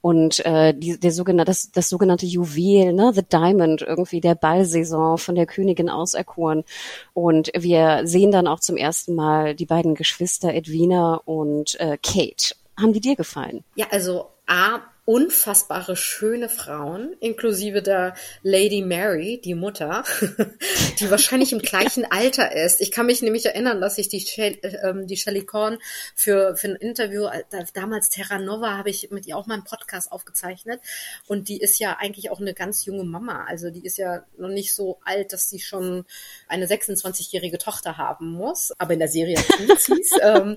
[0.00, 5.18] und äh, die, der sogenannte, das, das sogenannte Juwel, ne, the Diamond, irgendwie der Ballsaison
[5.18, 6.64] von der Königin auserkoren.
[7.12, 12.54] Und wir sehen dann auch zum ersten Mal die beiden Geschwister Edwina und äh, Kate.
[12.78, 13.64] Haben die dir gefallen?
[13.74, 14.78] Ja, also A,
[15.10, 20.04] unfassbare schöne Frauen, inklusive der Lady Mary, die Mutter,
[21.00, 22.80] die wahrscheinlich im gleichen Alter ist.
[22.80, 24.24] Ich kann mich nämlich erinnern, dass ich die,
[24.84, 25.78] ähm, die Shelley Korn
[26.14, 27.42] für, für ein Interview, äh,
[27.74, 30.80] damals Terra Nova, habe ich mit ihr auch mal einen Podcast aufgezeichnet.
[31.26, 33.46] Und die ist ja eigentlich auch eine ganz junge Mama.
[33.48, 36.04] Also die ist ja noch nicht so alt, dass sie schon
[36.46, 38.70] eine 26-jährige Tochter haben muss.
[38.78, 39.34] Aber in der Serie
[39.66, 40.12] tut sie's.
[40.22, 40.56] ähm,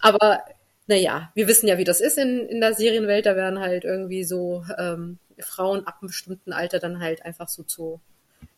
[0.00, 0.42] aber
[0.88, 3.26] naja, wir wissen ja, wie das ist in, in der Serienwelt.
[3.26, 7.62] Da werden halt irgendwie so ähm, Frauen ab einem bestimmten Alter dann halt einfach so
[7.62, 8.00] zu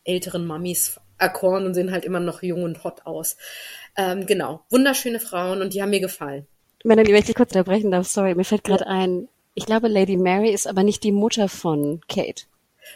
[0.03, 3.37] älteren Mamis erkoren und sehen halt immer noch jung und hot aus.
[3.97, 6.47] Ähm, genau, wunderschöne Frauen und die haben mir gefallen.
[6.83, 8.89] Melanie, wenn ich dich kurz unterbrechen darf, sorry, mir fällt gerade ja.
[8.89, 12.45] ein, ich glaube, Lady Mary ist aber nicht die Mutter von Kate.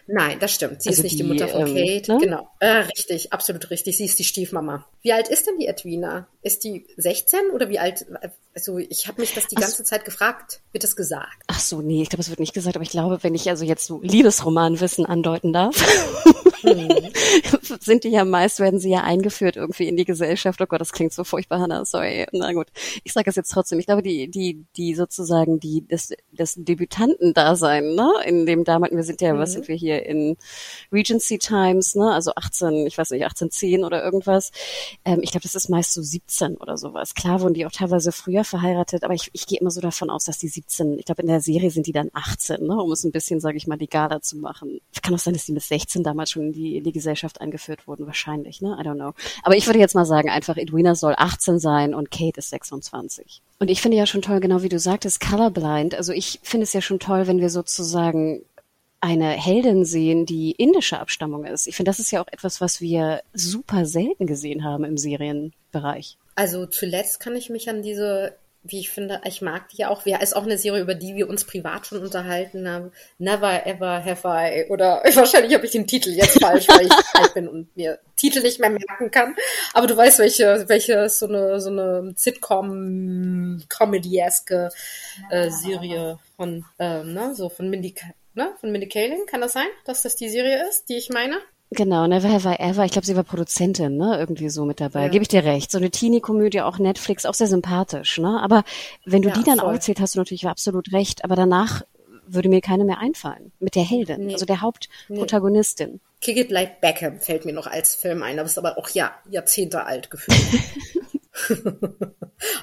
[0.07, 0.81] Nein, das stimmt.
[0.81, 2.11] Sie also ist nicht die, die Mutter von ähm, Kate.
[2.13, 2.19] Ne?
[2.19, 2.47] Genau.
[2.59, 3.97] Äh, richtig, absolut richtig.
[3.97, 4.85] Sie ist die Stiefmama.
[5.01, 6.27] Wie alt ist denn die Edwina?
[6.41, 8.05] Ist die 16 oder wie alt?
[8.53, 9.83] Also ich habe mich das die ganze so.
[9.83, 10.61] Zeit gefragt.
[10.71, 11.43] Wird das gesagt?
[11.47, 12.75] Ach so, nee, ich glaube, es wird nicht gesagt.
[12.75, 15.75] Aber ich glaube, wenn ich also jetzt so Liebesromanwissen andeuten darf.
[17.79, 20.61] sind die ja meist, werden sie ja eingeführt irgendwie in die Gesellschaft.
[20.61, 22.25] Oh Gott, das klingt so furchtbar, Hannah, sorry.
[22.31, 22.67] Na gut,
[23.03, 23.79] ich sage es jetzt trotzdem.
[23.79, 29.03] Ich glaube, die, die, die sozusagen, die, das, das Debütanten-Dasein, ne, in dem damals, wir
[29.03, 29.39] sind ja, mhm.
[29.39, 30.37] was sind wir hier in
[30.91, 34.51] Regency Times, ne, also 18, ich weiß nicht, 1810 oder irgendwas.
[35.03, 37.13] Ähm, ich glaube, das ist meist so 17 oder sowas.
[37.13, 40.25] Klar wurden die auch teilweise früher verheiratet, aber ich, ich gehe immer so davon aus,
[40.25, 43.03] dass die 17, ich glaube, in der Serie sind die dann 18, ne, um es
[43.03, 44.79] ein bisschen, sage ich mal, legaler zu machen.
[45.01, 48.07] Kann auch sein, dass die mit 16 damals schon die, in die Gesellschaft eingeführt wurden,
[48.07, 48.77] wahrscheinlich, ne?
[48.79, 49.13] I don't know.
[49.43, 53.41] Aber ich würde jetzt mal sagen, einfach Edwina soll 18 sein und Kate ist 26.
[53.59, 55.95] Und ich finde ja schon toll, genau wie du sagtest, colorblind.
[55.95, 58.41] Also ich finde es ja schon toll, wenn wir sozusagen
[59.01, 61.67] eine Heldin sehen, die indische Abstammung ist.
[61.67, 66.17] Ich finde, das ist ja auch etwas, was wir super selten gesehen haben im Serienbereich.
[66.33, 68.35] Also zuletzt kann ich mich an diese
[68.67, 70.05] wie ich finde, ich mag die ja auch.
[70.05, 72.91] Wir ist auch eine Serie, über die wir uns privat schon unterhalten haben.
[73.19, 74.69] Never ever have I.
[74.69, 78.41] Oder wahrscheinlich habe ich den Titel jetzt falsch, weil ich alt bin und mir Titel
[78.41, 79.35] nicht mehr merken kann.
[79.73, 84.69] Aber du weißt, welche, welche so eine so eine Sitcom Comedy-eske
[85.29, 87.93] äh, Serie von äh, ne, so von Mindy
[88.33, 89.25] ne, von Mindy Kaling.
[89.27, 91.39] Kann das sein, dass das die Serie ist, die ich meine?
[91.75, 92.85] Genau, Never Have I Ever.
[92.85, 94.17] Ich glaube, sie war Produzentin, ne?
[94.17, 95.03] Irgendwie so mit dabei.
[95.03, 95.07] Ja.
[95.09, 95.71] Gebe ich dir recht.
[95.71, 98.41] So eine Teenie-Komödie, auch Netflix, auch sehr sympathisch, ne?
[98.41, 98.63] Aber
[99.05, 99.75] wenn du ja, die dann voll.
[99.75, 101.23] aufzählt, hast du natürlich absolut recht.
[101.23, 101.83] Aber danach
[102.27, 103.51] würde mir keine mehr einfallen.
[103.59, 104.33] Mit der Heldin, nee.
[104.33, 105.91] also der Hauptprotagonistin.
[105.93, 105.99] Nee.
[106.21, 108.37] Kick It Like Beckham fällt mir noch als Film ein.
[108.37, 110.39] Das ist aber auch, ja, Jahrzehnte alt gefühlt.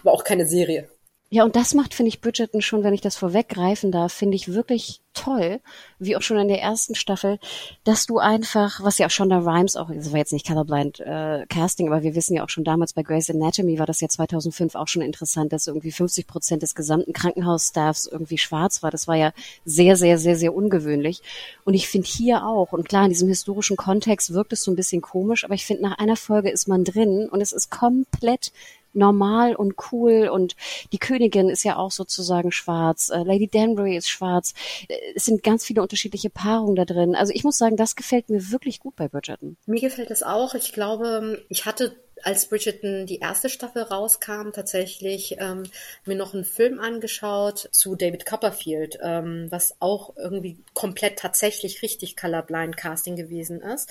[0.02, 0.88] aber auch keine Serie.
[1.34, 4.52] Ja, und das macht, finde ich, Bridgerton schon, wenn ich das vorweggreifen darf, finde ich
[4.52, 5.60] wirklich toll,
[5.98, 7.38] wie auch schon in der ersten Staffel,
[7.84, 11.46] dass du einfach, was ja auch Shonda Rhimes auch, das war jetzt nicht Colorblind äh,
[11.48, 14.74] Casting, aber wir wissen ja auch schon damals bei Grey's Anatomy war das ja 2005
[14.74, 18.90] auch schon interessant, dass irgendwie 50 Prozent des gesamten Krankenhausstaffs irgendwie schwarz war.
[18.90, 19.32] Das war ja
[19.64, 21.22] sehr, sehr, sehr, sehr ungewöhnlich.
[21.64, 24.76] Und ich finde hier auch, und klar, in diesem historischen Kontext wirkt es so ein
[24.76, 28.52] bisschen komisch, aber ich finde, nach einer Folge ist man drin und es ist komplett
[28.92, 30.56] normal und cool und
[30.92, 34.54] die Königin ist ja auch sozusagen schwarz, äh, Lady Danbury ist schwarz.
[34.88, 37.14] Äh, es sind ganz viele unterschiedliche Paarungen da drin.
[37.14, 39.56] Also ich muss sagen, das gefällt mir wirklich gut bei Bridgerton.
[39.66, 40.54] Mir gefällt es auch.
[40.54, 45.64] Ich glaube, ich hatte als Bridgerton die erste Staffel rauskam, tatsächlich ähm,
[46.04, 52.16] mir noch einen Film angeschaut zu David Copperfield, ähm, was auch irgendwie komplett tatsächlich richtig
[52.16, 53.88] colorblind Casting gewesen ist,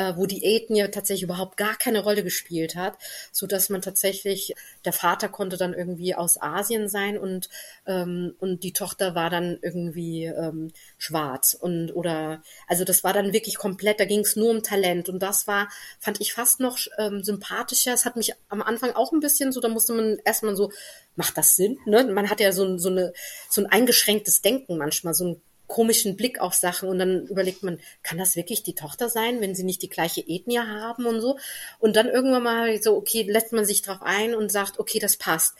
[0.00, 2.96] äh, wo die Ethnie tatsächlich überhaupt gar keine Rolle gespielt hat,
[3.32, 4.54] so dass man tatsächlich
[4.86, 7.50] der Vater konnte dann irgendwie aus Asien sein und
[7.86, 13.34] ähm, und die Tochter war dann irgendwie ähm, schwarz und oder also das war dann
[13.34, 16.78] wirklich komplett, da ging es nur um Talent und das war fand ich fast noch
[16.98, 17.92] ähm, sympathischer.
[17.92, 20.72] Es hat mich am Anfang auch ein bisschen so, da musste man erstmal so
[21.16, 21.78] macht das Sinn?
[21.84, 22.04] Ne?
[22.04, 23.12] Man hat ja so, so, eine,
[23.50, 27.78] so ein eingeschränktes Denken manchmal, so ein komischen Blick auf Sachen und dann überlegt man,
[28.02, 31.38] kann das wirklich die Tochter sein, wenn sie nicht die gleiche Ethnie haben und so?
[31.78, 35.16] Und dann irgendwann mal so, okay, lässt man sich drauf ein und sagt, okay, das
[35.16, 35.54] passt.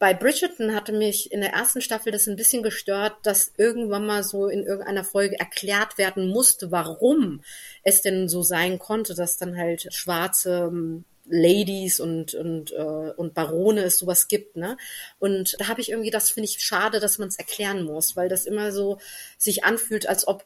[0.00, 4.24] Bei Bridgerton hatte mich in der ersten Staffel das ein bisschen gestört, dass irgendwann mal
[4.24, 7.42] so in irgendeiner Folge erklärt werden musste, warum
[7.84, 13.34] es denn so sein konnte, dass dann halt schwarze ähm, Ladies und und äh, und
[13.34, 14.76] Barone es sowas gibt, ne?
[15.18, 18.28] Und da habe ich irgendwie, das finde ich schade, dass man es erklären muss, weil
[18.28, 18.98] das immer so
[19.38, 20.44] sich anfühlt, als ob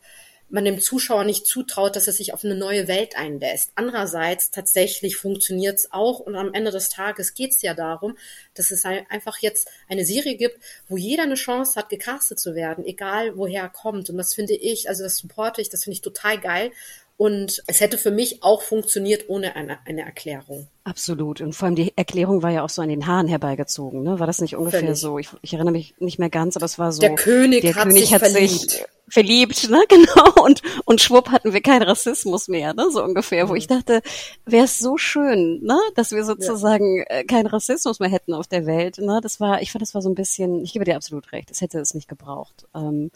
[0.50, 3.72] man dem Zuschauer nicht zutraut, dass er sich auf eine neue Welt einlässt.
[3.74, 8.16] Andererseits tatsächlich funktioniert es auch und am Ende des Tages geht es ja darum,
[8.54, 12.84] dass es einfach jetzt eine Serie gibt, wo jeder eine Chance hat, gecastet zu werden,
[12.84, 14.08] egal woher er kommt.
[14.08, 16.72] Und das finde ich, also das supporte ich, das finde ich total geil.
[17.18, 20.68] Und es hätte für mich auch funktioniert ohne eine, eine Erklärung.
[20.88, 21.42] Absolut.
[21.42, 24.02] Und vor allem die Erklärung war ja auch so an den Haaren herbeigezogen.
[24.02, 24.18] Ne?
[24.18, 24.98] War das nicht ungefähr Völlig.
[24.98, 25.18] so?
[25.18, 27.00] Ich, ich, erinnere mich nicht mehr ganz, aber es war so.
[27.00, 28.70] Der König der hat König sich hat verliebt.
[28.70, 29.82] sich verliebt, ne?
[29.88, 30.44] Genau.
[30.44, 32.90] Und, und schwupp hatten wir keinen Rassismus mehr, ne?
[32.90, 33.48] So ungefähr.
[33.48, 34.02] Wo ich dachte,
[34.44, 35.78] wäre es so schön, ne?
[35.94, 37.04] Dass wir sozusagen ja.
[37.08, 38.98] Äh, keinen Rassismus mehr hätten auf der Welt.
[38.98, 39.20] Ne?
[39.22, 41.60] Das war, ich fand, das war so ein bisschen, ich gebe dir absolut recht, es
[41.60, 42.66] hätte es nicht gebraucht.
[42.74, 43.10] Ähm,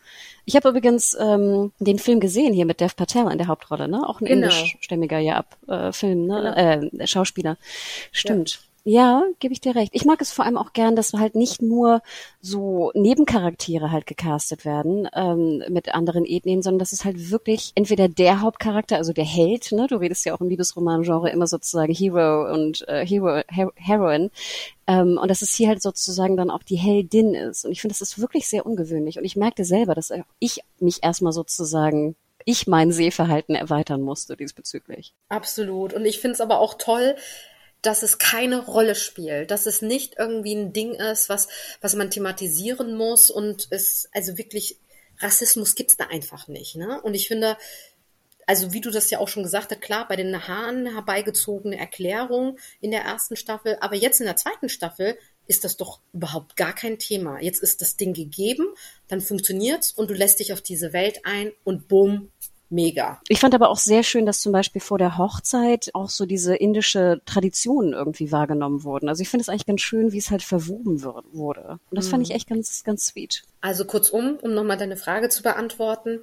[0.44, 4.08] ich habe übrigens ähm, den Film gesehen hier mit Dev Patel in der Hauptrolle, ne?
[4.08, 4.46] Auch ein genau.
[4.46, 6.88] indischstämmiger ja ab äh, Film, ne?
[6.88, 7.02] Genau.
[7.02, 7.56] Äh, Schauspieler.
[8.10, 8.50] Stimmt.
[8.50, 8.72] Ja.
[8.84, 9.92] Ja, gebe ich dir recht.
[9.94, 12.02] Ich mag es vor allem auch gern, dass halt nicht nur
[12.40, 18.08] so Nebencharaktere halt gecastet werden ähm, mit anderen Ethnien, sondern dass es halt wirklich entweder
[18.08, 22.52] der Hauptcharakter, also der Held, ne, du redest ja auch im Liebesroman-Genre immer sozusagen Hero
[22.52, 24.30] und äh, Hero, Her Heroine,
[24.88, 27.64] ähm, und dass es hier halt sozusagen dann auch die Heldin ist.
[27.64, 29.16] Und ich finde, das ist wirklich sehr ungewöhnlich.
[29.16, 35.14] Und ich merkte selber, dass ich mich erstmal sozusagen ich mein Sehverhalten erweitern musste diesbezüglich.
[35.28, 35.92] Absolut.
[35.94, 37.14] Und ich finde es aber auch toll,
[37.82, 41.48] dass es keine Rolle spielt, dass es nicht irgendwie ein Ding ist, was,
[41.80, 44.78] was man thematisieren muss und es, also wirklich,
[45.18, 47.00] Rassismus gibt's da einfach nicht, ne?
[47.02, 47.56] Und ich finde,
[48.46, 52.58] also wie du das ja auch schon gesagt hast, klar, bei den Haaren herbeigezogene Erklärung
[52.80, 56.74] in der ersten Staffel, aber jetzt in der zweiten Staffel ist das doch überhaupt gar
[56.74, 57.40] kein Thema.
[57.40, 58.66] Jetzt ist das Ding gegeben,
[59.08, 62.30] dann funktioniert's und du lässt dich auf diese Welt ein und bumm,
[62.72, 63.20] mega.
[63.28, 66.56] Ich fand aber auch sehr schön, dass zum Beispiel vor der Hochzeit auch so diese
[66.56, 69.08] indische Traditionen irgendwie wahrgenommen wurden.
[69.08, 71.78] Also ich finde es eigentlich ganz schön, wie es halt verwoben wurde.
[71.90, 72.10] Und das mhm.
[72.10, 73.42] fand ich echt ganz, ganz sweet.
[73.60, 76.20] Also kurzum, um nochmal deine Frage zu beantworten.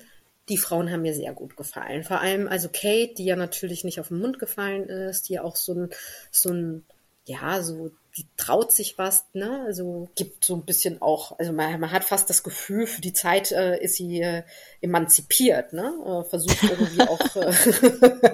[0.50, 2.04] Die Frauen haben mir sehr gut gefallen.
[2.04, 5.56] Vor allem also Kate, die ja natürlich nicht auf den Mund gefallen ist, die auch
[5.56, 5.90] so ein,
[6.32, 6.86] so ein,
[7.26, 9.64] ja, so die traut sich was, ne?
[9.66, 13.14] Also gibt so ein bisschen auch, also man, man hat fast das Gefühl, für die
[13.14, 14.44] Zeit äh, ist sie äh,
[14.82, 15.94] emanzipiert, ne?
[16.06, 18.32] Äh, versucht irgendwie auch, äh,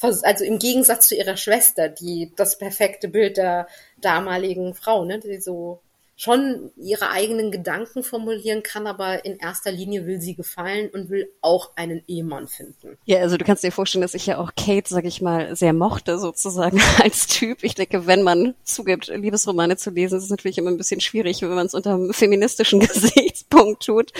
[0.22, 3.68] also im Gegensatz zu ihrer Schwester, die das perfekte Bild der
[4.00, 5.18] damaligen Frau, ne?
[5.20, 5.80] Die so
[6.20, 11.30] schon ihre eigenen Gedanken formulieren kann, aber in erster Linie will sie gefallen und will
[11.40, 12.98] auch einen Ehemann finden.
[13.06, 15.72] Ja, also du kannst dir vorstellen, dass ich ja auch Kate, sag ich mal, sehr
[15.72, 17.64] mochte sozusagen als Typ.
[17.64, 21.40] Ich denke, wenn man zugibt, Liebesromane zu lesen, ist es natürlich immer ein bisschen schwierig,
[21.40, 24.12] wenn man es unter einem feministischen Gesichtspunkt tut.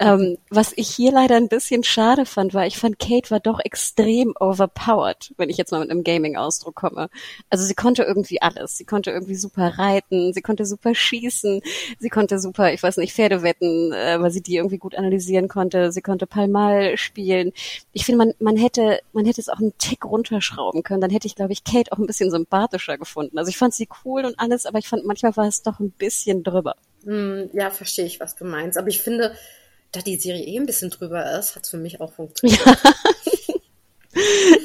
[0.00, 3.60] ähm, was ich hier leider ein bisschen schade fand, war, ich fand Kate war doch
[3.64, 7.08] extrem overpowered, wenn ich jetzt mal mit einem Gaming-Ausdruck komme.
[7.48, 8.76] Also sie konnte irgendwie alles.
[8.76, 11.60] Sie konnte irgendwie super reiten, sie konnte super schießen, schießen.
[11.98, 15.48] Sie konnte super, ich weiß nicht, Pferde wetten, äh, weil sie die irgendwie gut analysieren
[15.48, 15.92] konnte.
[15.92, 17.52] Sie konnte Palmal spielen.
[17.92, 21.00] Ich finde, man, man hätte, man hätte es auch einen Tick runterschrauben können.
[21.00, 23.38] Dann hätte ich, glaube ich, Kate auch ein bisschen sympathischer gefunden.
[23.38, 25.90] Also ich fand sie cool und alles, aber ich fand, manchmal war es doch ein
[25.90, 26.76] bisschen drüber.
[27.04, 28.78] Hm, ja, verstehe ich, was du meinst.
[28.78, 29.34] Aber ich finde,
[29.92, 32.64] da die Serie eh ein bisschen drüber ist, hat es für mich auch funktioniert.
[32.64, 32.74] Ja.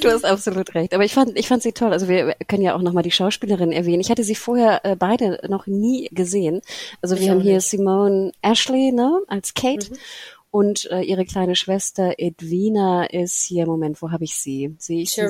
[0.02, 0.94] Du hast absolut recht.
[0.94, 1.92] Aber ich fand, ich fand sie toll.
[1.92, 4.02] Also wir können ja auch nochmal die Schauspielerin erwähnen.
[4.02, 6.62] Ich hatte sie vorher äh, beide noch nie gesehen.
[7.02, 7.68] Also ich wir haben hier nicht.
[7.68, 9.92] Simone Ashley, ne, als Kate.
[9.92, 9.98] Mhm.
[10.52, 14.76] Und äh, ihre kleine Schwester Edwina ist hier, Moment, wo habe ich sie?
[14.78, 15.22] Sehe ich sie?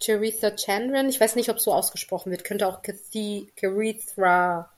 [0.00, 1.08] Charitha Chandran.
[1.08, 2.44] Ich weiß nicht, ob so ausgesprochen wird.
[2.44, 2.80] Könnte auch
[3.60, 4.70] Charithra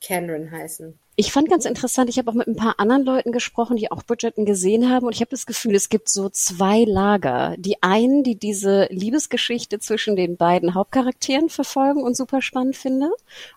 [0.00, 0.98] Chandran heißen.
[1.18, 4.02] Ich fand ganz interessant, ich habe auch mit ein paar anderen Leuten gesprochen, die auch
[4.02, 7.54] Bridgerton gesehen haben und ich habe das Gefühl, es gibt so zwei Lager.
[7.56, 13.08] Die einen, die diese Liebesgeschichte zwischen den beiden Hauptcharakteren verfolgen und super spannend finde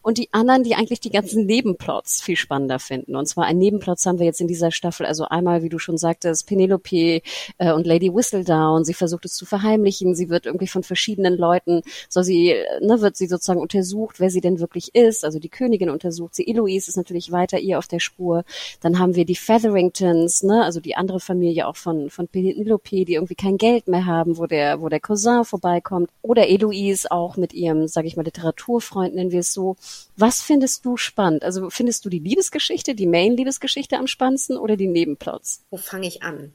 [0.02, 3.18] und die anderen, die eigentlich die ganzen Nebenplots viel spannender finden.
[3.18, 5.98] Und zwar ein Nebenplots haben wir jetzt in dieser Staffel, also einmal, wie du schon
[5.98, 7.22] sagtest, Penelope
[7.58, 11.82] äh, und Lady Whistledown, sie versucht es zu verheimlichen, sie wird irgendwie von verschiedenen Leuten,
[12.08, 15.90] so sie, ne, wird sie sozusagen untersucht, wer sie denn wirklich ist, also die Königin
[15.90, 18.44] untersucht sie, Eloise ist natürlich weit weiter ihr auf der Spur.
[18.82, 23.14] Dann haben wir die Featheringtons, ne, also die andere Familie auch von, von Penelope, die
[23.14, 26.10] irgendwie kein Geld mehr haben, wo der, wo der Cousin vorbeikommt.
[26.22, 29.76] Oder Eloise auch mit ihrem, sage ich mal, Literaturfreund, nennen wir es so.
[30.16, 31.44] Was findest du spannend?
[31.44, 35.64] Also findest du die Liebesgeschichte, die Main-Liebesgeschichte am spannendsten oder die Nebenplots?
[35.70, 36.54] Wo fange ich an?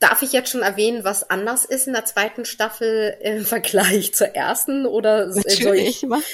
[0.00, 4.28] Darf ich jetzt schon erwähnen, was anders ist in der zweiten Staffel im Vergleich zur
[4.28, 4.86] ersten?
[4.86, 6.24] Oder Natürlich, soll ich?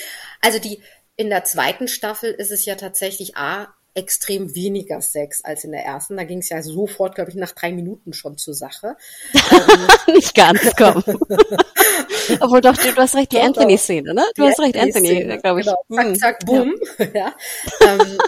[0.40, 0.80] Also die
[1.20, 5.84] in der zweiten Staffel ist es ja tatsächlich A, extrem weniger Sex als in der
[5.84, 6.16] ersten.
[6.16, 8.96] Da ging es ja sofort, glaube ich, nach drei Minuten schon zur Sache.
[9.34, 11.02] ähm, Nicht ganz, komm.
[12.40, 14.24] Obwohl doch, du, du hast recht, die Anthony-Szene, ne?
[14.34, 15.66] Du die hast recht, Anthony, glaube ich.
[15.66, 15.76] Genau.
[15.90, 16.14] Zack, hm.
[16.14, 16.74] zack, bumm.
[16.98, 17.06] Ja.
[17.14, 17.34] ja.
[17.80, 18.18] ähm,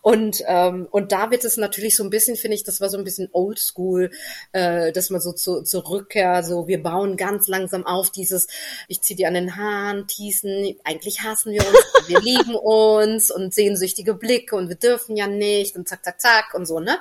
[0.00, 2.88] und und, ähm, und da wird es natürlich so ein bisschen, finde ich, das war
[2.88, 4.10] so ein bisschen oldschool,
[4.52, 8.46] äh, dass man so zu, zurückkehrt, so wir bauen ganz langsam auf dieses,
[8.88, 13.52] ich zieh dir an den Haaren, teasen, eigentlich hassen wir uns, wir lieben uns und
[13.82, 16.98] sehnsüchtige Blicke und wir dürfen ja nicht und zack, zack, zack und so, ne?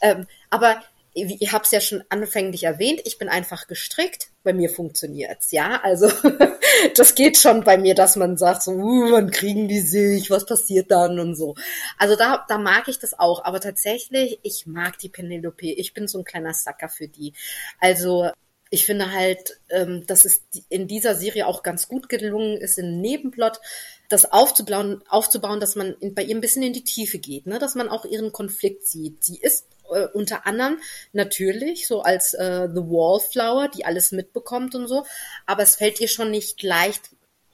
[0.00, 0.82] Ähm, aber
[1.16, 5.80] ich habe es ja schon anfänglich erwähnt, ich bin einfach gestrickt, bei mir funktioniert's, ja.
[5.80, 6.10] Also
[6.96, 10.44] das geht schon bei mir, dass man sagt, so, uh, wann kriegen die sich, was
[10.44, 11.54] passiert dann und so.
[11.98, 16.08] Also da, da mag ich das auch, aber tatsächlich, ich mag die Penelope, ich bin
[16.08, 17.32] so ein kleiner Sacker für die.
[17.78, 18.30] Also
[18.74, 23.00] ich finde halt, ähm, dass es in dieser Serie auch ganz gut gelungen ist, im
[23.00, 23.60] Nebenplot
[24.08, 27.60] das aufzubauen, aufzubauen, dass man bei ihr ein bisschen in die Tiefe geht, ne?
[27.60, 29.22] dass man auch ihren Konflikt sieht.
[29.22, 30.80] Sie ist äh, unter anderem
[31.12, 35.06] natürlich so als äh, The Wallflower, die alles mitbekommt und so,
[35.46, 37.10] aber es fällt ihr schon nicht leicht,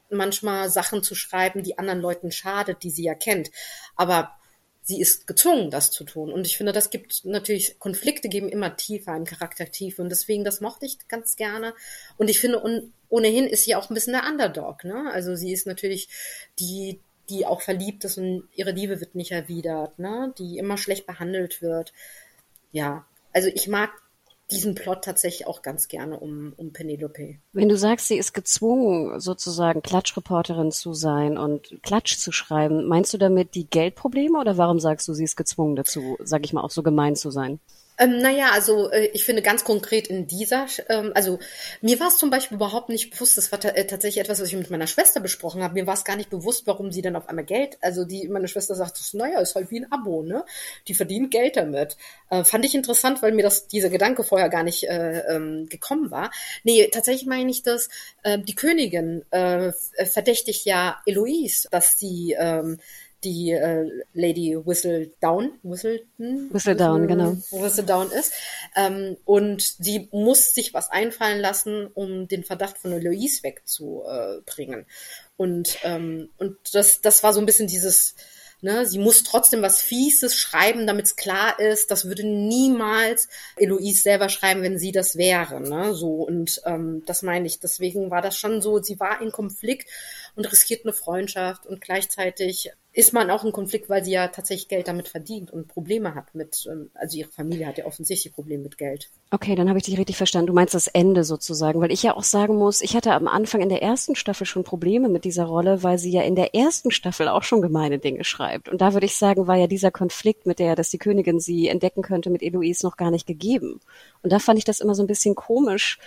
[0.08, 3.50] manchmal Sachen zu schreiben, die anderen Leuten schadet, die sie ja kennt.
[3.94, 4.39] Aber
[4.82, 6.32] sie ist gezwungen, das zu tun.
[6.32, 10.02] Und ich finde, das gibt natürlich, Konflikte geben immer tiefer, im Charakter tiefe.
[10.02, 11.74] Und deswegen, das mochte ich ganz gerne.
[12.16, 15.10] Und ich finde, un, ohnehin ist sie auch ein bisschen der Underdog, ne?
[15.12, 16.08] Also sie ist natürlich
[16.58, 20.34] die, die auch verliebt ist und ihre Liebe wird nicht erwidert, ne?
[20.38, 21.92] Die immer schlecht behandelt wird.
[22.72, 23.90] Ja, also ich mag
[24.50, 27.36] diesen Plot tatsächlich auch ganz gerne um, um Penelope.
[27.52, 33.14] Wenn du sagst, sie ist gezwungen, sozusagen Klatschreporterin zu sein und Klatsch zu schreiben, meinst
[33.14, 36.62] du damit die Geldprobleme oder warum sagst du, sie ist gezwungen dazu, sag ich mal,
[36.62, 37.60] auch so gemein zu sein?
[38.00, 41.38] Ähm, naja, also äh, ich finde ganz konkret in dieser, ähm, also
[41.82, 44.56] mir war es zum Beispiel überhaupt nicht bewusst, das war äh, tatsächlich etwas, was ich
[44.56, 45.74] mit meiner Schwester besprochen habe.
[45.74, 48.48] Mir war es gar nicht bewusst, warum sie dann auf einmal Geld, also die, meine
[48.48, 50.44] Schwester sagt, naja, ist halt wie ein Abo, ne?
[50.88, 51.98] Die verdient Geld damit.
[52.30, 56.10] Äh, fand ich interessant, weil mir das, dieser Gedanke vorher gar nicht äh, ähm, gekommen
[56.10, 56.30] war.
[56.64, 57.90] Nee, tatsächlich meine ich das,
[58.22, 59.72] äh, die Königin äh,
[60.06, 62.78] verdächtigt ja Eloise, dass sie ähm,
[63.24, 67.36] die äh, Lady Whistledown, Whistledown, Whistledown, genau.
[67.50, 68.32] Whistledown ist.
[68.76, 74.86] Ähm, und sie muss sich was einfallen lassen, um den Verdacht von Eloise wegzubringen.
[75.36, 78.14] Und, ähm, und das, das war so ein bisschen dieses,
[78.62, 84.02] Ne, sie muss trotzdem was Fieses schreiben, damit es klar ist, das würde niemals Eloise
[84.02, 85.62] selber schreiben, wenn sie das wäre.
[85.62, 85.94] Ne?
[85.94, 87.58] So, und ähm, das meine ich.
[87.58, 89.88] Deswegen war das schon so, sie war in Konflikt
[90.36, 94.66] und riskiert eine Freundschaft und gleichzeitig ist man auch im Konflikt, weil sie ja tatsächlich
[94.66, 98.64] Geld damit verdient und Probleme hat mit, ähm, also ihre Familie hat ja offensichtlich Probleme
[98.64, 99.10] mit Geld.
[99.30, 100.48] Okay, dann habe ich dich richtig verstanden.
[100.48, 103.60] Du meinst das Ende sozusagen, weil ich ja auch sagen muss, ich hatte am Anfang
[103.60, 106.90] in der ersten Staffel schon Probleme mit dieser Rolle, weil sie ja in der ersten
[106.90, 108.68] Staffel auch schon gemeine Dinge schreibt.
[108.68, 111.68] Und da würde ich sagen, war ja dieser Konflikt mit der, dass die Königin sie
[111.68, 113.80] entdecken könnte mit Eloise noch gar nicht gegeben.
[114.22, 116.00] Und da fand ich das immer so ein bisschen komisch,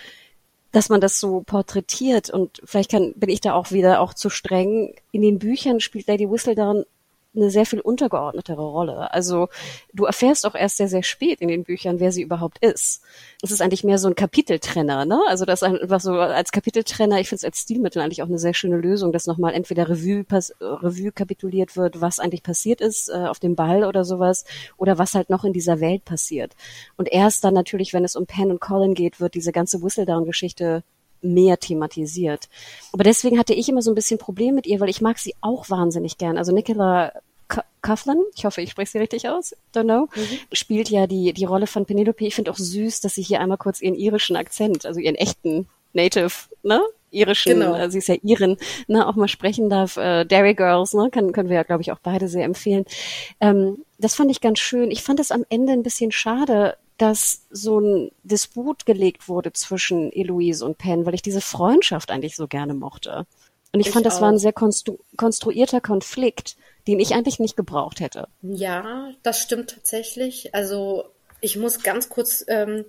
[0.74, 4.28] dass man das so porträtiert und vielleicht kann, bin ich da auch wieder auch zu
[4.28, 4.94] streng.
[5.12, 6.84] In den Büchern spielt Lady Whistledown
[7.34, 9.12] eine sehr viel untergeordnetere Rolle.
[9.12, 9.48] Also
[9.92, 13.02] du erfährst auch erst sehr, sehr spät in den Büchern, wer sie überhaupt ist.
[13.42, 15.20] Es ist eigentlich mehr so ein Kapiteltrenner, ne?
[15.28, 18.54] Also das einfach so als Kapiteltrenner, ich finde es als Stilmittel eigentlich auch eine sehr
[18.54, 20.24] schöne Lösung, dass nochmal entweder Revue,
[20.60, 24.44] Revue kapituliert wird, was eigentlich passiert ist äh, auf dem Ball oder sowas,
[24.76, 26.54] oder was halt noch in dieser Welt passiert.
[26.96, 30.82] Und erst dann natürlich, wenn es um Penn und Colin geht, wird diese ganze Whistledown-Geschichte
[31.24, 32.48] mehr thematisiert.
[32.92, 35.34] Aber deswegen hatte ich immer so ein bisschen Problem mit ihr, weil ich mag sie
[35.40, 36.38] auch wahnsinnig gern.
[36.38, 37.12] Also Nicola
[37.82, 40.38] Coughlin, ich hoffe, ich spreche sie richtig aus, don't know, mhm.
[40.52, 42.24] spielt ja die, die Rolle von Penelope.
[42.26, 45.68] Ich finde auch süß, dass sie hier einmal kurz ihren irischen Akzent, also ihren echten
[45.92, 46.32] Native,
[46.62, 46.80] ne?
[47.14, 47.76] irischen, genau.
[47.76, 48.56] äh, sie ist ja Irin,
[48.88, 49.96] ne, auch mal sprechen darf.
[49.96, 52.84] Äh, Dairy Girls, ne, können, können wir ja, glaube ich, auch beide sehr empfehlen.
[53.40, 54.90] Ähm, das fand ich ganz schön.
[54.90, 60.12] Ich fand es am Ende ein bisschen schade, dass so ein Disput gelegt wurde zwischen
[60.12, 63.26] Eloise und Penn, weil ich diese Freundschaft eigentlich so gerne mochte.
[63.72, 64.20] Und ich, ich fand, das auch.
[64.22, 68.28] war ein sehr konstru konstruierter Konflikt, den ich eigentlich nicht gebraucht hätte.
[68.42, 70.54] Ja, das stimmt tatsächlich.
[70.54, 71.06] Also
[71.40, 72.84] ich muss ganz kurz ähm,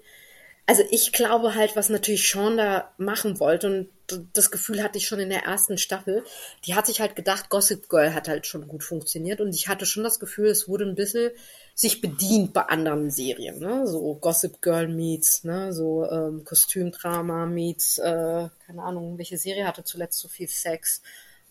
[0.68, 3.90] also ich glaube halt, was natürlich Sean da machen wollte und
[4.34, 6.24] das Gefühl hatte ich schon in der ersten Staffel,
[6.66, 9.86] die hat sich halt gedacht, Gossip Girl hat halt schon gut funktioniert und ich hatte
[9.86, 11.32] schon das Gefühl, es wurde ein bisschen
[11.76, 13.86] sich bedient bei anderen Serien, ne?
[13.86, 15.74] so Gossip Girl meets, ne?
[15.74, 21.02] so ähm, Kostümdrama meets, äh, keine Ahnung, welche Serie hatte zuletzt so viel Sex,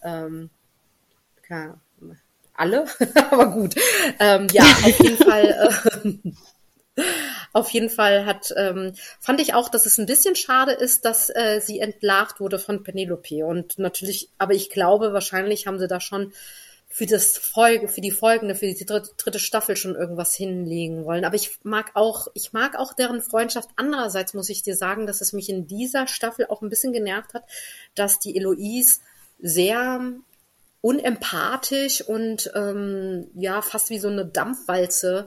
[0.02, 0.48] ähm,
[1.42, 1.78] keine,
[2.54, 2.87] alle,
[3.30, 3.74] aber gut,
[4.18, 5.70] ähm, ja, auf jeden Fall,
[6.96, 7.02] äh,
[7.52, 11.28] auf jeden Fall hat, ähm, fand ich auch, dass es ein bisschen schade ist, dass
[11.28, 13.44] äh, sie entlarvt wurde von Penelope.
[13.44, 16.32] Und natürlich, aber ich glaube, wahrscheinlich haben sie da schon
[16.94, 21.24] für das Folge, für die folgende, für die dritte, dritte Staffel schon irgendwas hinlegen wollen.
[21.24, 23.68] Aber ich mag auch, ich mag auch deren Freundschaft.
[23.74, 27.35] Andererseits muss ich dir sagen, dass es mich in dieser Staffel auch ein bisschen genervt
[27.35, 27.42] hat,
[27.96, 29.00] dass die Eloise
[29.40, 30.12] sehr
[30.83, 35.26] unempathisch und ähm, ja fast wie so eine Dampfwalze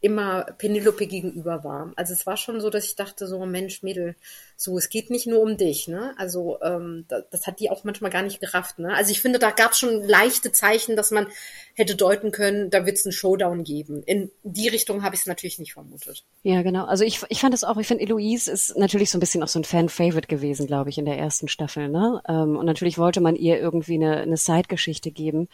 [0.00, 1.92] immer Penelope gegenüber war.
[1.94, 4.16] Also es war schon so, dass ich dachte, so Mensch, Mädel,
[4.60, 6.14] so es geht nicht nur um dich, ne?
[6.16, 8.94] Also ähm, das, das hat die auch manchmal gar nicht gerafft, ne?
[8.94, 11.26] Also ich finde, da gab es schon leichte Zeichen, dass man
[11.74, 14.02] hätte deuten können, da wird es einen Showdown geben.
[14.04, 16.24] In die Richtung habe ich es natürlich nicht vermutet.
[16.42, 16.84] Ja, genau.
[16.84, 19.48] Also ich, ich fand es auch, ich finde, Eloise ist natürlich so ein bisschen auch
[19.48, 22.22] so ein Fan-Favorite gewesen, glaube ich, in der ersten Staffel, ne?
[22.28, 25.48] Ähm, und natürlich wollte man ihr irgendwie eine, eine Side-Geschichte geben.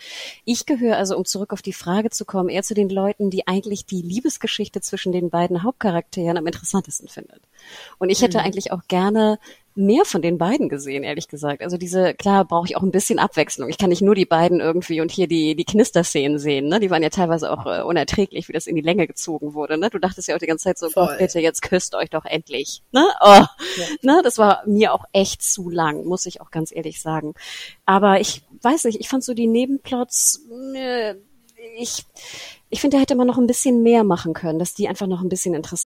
[0.44, 3.46] Ich gehöre also, um zurück auf die Frage zu kommen, eher zu den Leuten, die
[3.46, 7.40] eigentlich die Liebes Liebesgeschichte zwischen den beiden Hauptcharakteren am interessantesten findet.
[7.98, 8.44] Und ich hätte mhm.
[8.44, 8.95] eigentlich auch gerne
[9.76, 11.62] mehr von den beiden gesehen, ehrlich gesagt.
[11.62, 13.68] Also diese, klar, brauche ich auch ein bisschen Abwechslung.
[13.68, 16.80] Ich kann nicht nur die beiden irgendwie und hier die, die Knisterszenen sehen, ne?
[16.80, 19.90] Die waren ja teilweise auch äh, unerträglich, wie das in die Länge gezogen wurde, ne?
[19.90, 21.06] Du dachtest ja auch die ganze Zeit so, Voll.
[21.06, 23.04] Gott, bitte, jetzt küsst euch doch endlich, ne?
[23.20, 23.86] Oh, ja.
[24.00, 24.20] ne?
[24.24, 27.34] Das war mir auch echt zu lang, muss ich auch ganz ehrlich sagen.
[27.84, 30.40] Aber ich weiß nicht, ich fand so die Nebenplots,
[30.74, 31.16] äh,
[31.78, 32.06] ich,
[32.70, 35.20] ich finde, da hätte man noch ein bisschen mehr machen können, dass die einfach noch
[35.20, 35.85] ein bisschen interessant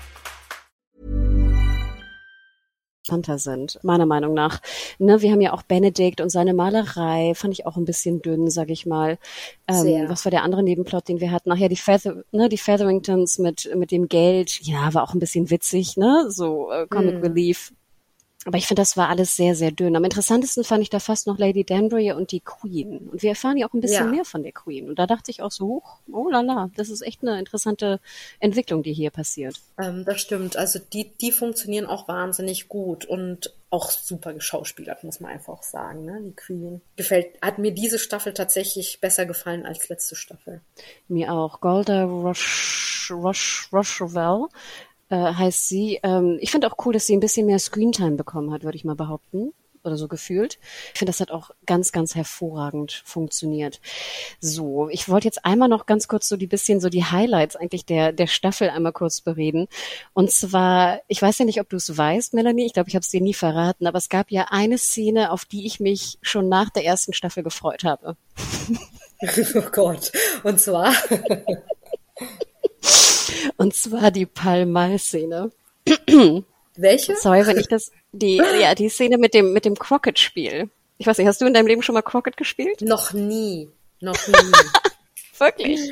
[3.37, 4.61] Sind, meiner Meinung nach.
[4.99, 8.49] Ne, wir haben ja auch Benedict und seine Malerei, fand ich auch ein bisschen dünn,
[8.49, 9.17] sag ich mal.
[9.67, 11.49] Ähm, was war der andere Nebenplot, den wir hatten?
[11.49, 15.49] Nachher die, Feather, ne, die Featheringtons mit, mit dem Geld, ja, war auch ein bisschen
[15.49, 16.25] witzig, ne?
[16.29, 17.21] So äh, Comic hm.
[17.21, 17.73] Relief
[18.45, 19.95] aber ich finde, das war alles sehr, sehr dünn.
[19.95, 23.09] Am interessantesten fand ich da fast noch Lady Danbury und die Queen.
[23.11, 24.11] Und wir erfahren ja auch ein bisschen ja.
[24.11, 24.89] mehr von der Queen.
[24.89, 27.99] Und da dachte ich auch so, hoch, oh la la, das ist echt eine interessante
[28.39, 29.59] Entwicklung, die hier passiert.
[29.79, 30.57] Ähm, das stimmt.
[30.57, 36.03] Also die, die funktionieren auch wahnsinnig gut und auch super geschauspielert, muss man einfach sagen,
[36.03, 36.19] ne?
[36.21, 36.81] Die Queen.
[36.97, 40.61] Gefällt, hat mir diese Staffel tatsächlich besser gefallen als letzte Staffel.
[41.07, 41.61] Mir auch.
[41.61, 44.49] Golda Roche, Roche, Rochevelle
[45.11, 45.99] äh, heißt sie.
[46.03, 48.85] Ähm, ich finde auch cool, dass sie ein bisschen mehr Screentime bekommen hat, würde ich
[48.85, 49.53] mal behaupten
[49.83, 50.59] oder so gefühlt.
[50.93, 53.81] Ich finde, das hat auch ganz, ganz hervorragend funktioniert.
[54.39, 57.85] So, ich wollte jetzt einmal noch ganz kurz so die bisschen so die Highlights eigentlich
[57.85, 59.67] der, der Staffel einmal kurz bereden.
[60.13, 63.01] Und zwar, ich weiß ja nicht, ob du es weißt, Melanie, ich glaube, ich habe
[63.01, 66.47] es dir nie verraten, aber es gab ja eine Szene, auf die ich mich schon
[66.47, 68.15] nach der ersten Staffel gefreut habe.
[69.55, 70.11] oh Gott.
[70.43, 70.93] Und zwar?
[73.57, 75.51] Und zwar die Palmal-Szene.
[76.75, 77.15] Welche?
[77.15, 80.69] Sorry, wenn ich das, die, ja, die Szene mit dem, mit dem Crockett-Spiel.
[80.97, 82.81] Ich weiß nicht, hast du in deinem Leben schon mal Crockett gespielt?
[82.81, 83.69] Noch nie.
[83.99, 84.51] Noch nie.
[85.41, 85.91] Wirklich.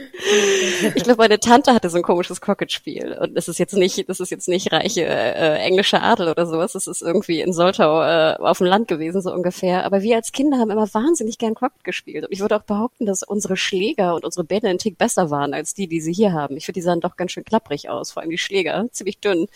[0.93, 3.17] Ich glaube, meine Tante hatte so ein komisches Crockett-Spiel.
[3.19, 6.73] Und das ist jetzt nicht, das ist jetzt nicht reiche äh, englische Adel oder sowas.
[6.73, 9.85] Das ist irgendwie in Soltau äh, auf dem Land gewesen, so ungefähr.
[9.85, 12.25] Aber wir als Kinder haben immer wahnsinnig gern Crockett gespielt.
[12.25, 15.55] Und ich würde auch behaupten, dass unsere Schläger und unsere Bälle ein Tick besser waren
[15.55, 16.55] als die, die sie hier haben.
[16.55, 19.47] Ich finde, die sahen doch ganz schön klapprig aus, vor allem die Schläger, ziemlich dünn.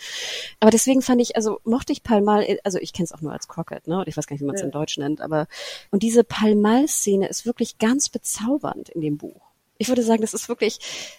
[0.58, 3.46] Aber deswegen fand ich, also mochte ich Palmal, also ich kenne es auch nur als
[3.46, 3.98] Crockett, ne?
[3.98, 4.66] Und ich weiß gar nicht, wie man es ja.
[4.66, 5.46] in Deutsch nennt, aber
[5.92, 10.48] und diese Palmal-Szene ist wirklich ganz bezaubernd in dem Buch ich würde sagen, das ist
[10.48, 10.78] wirklich,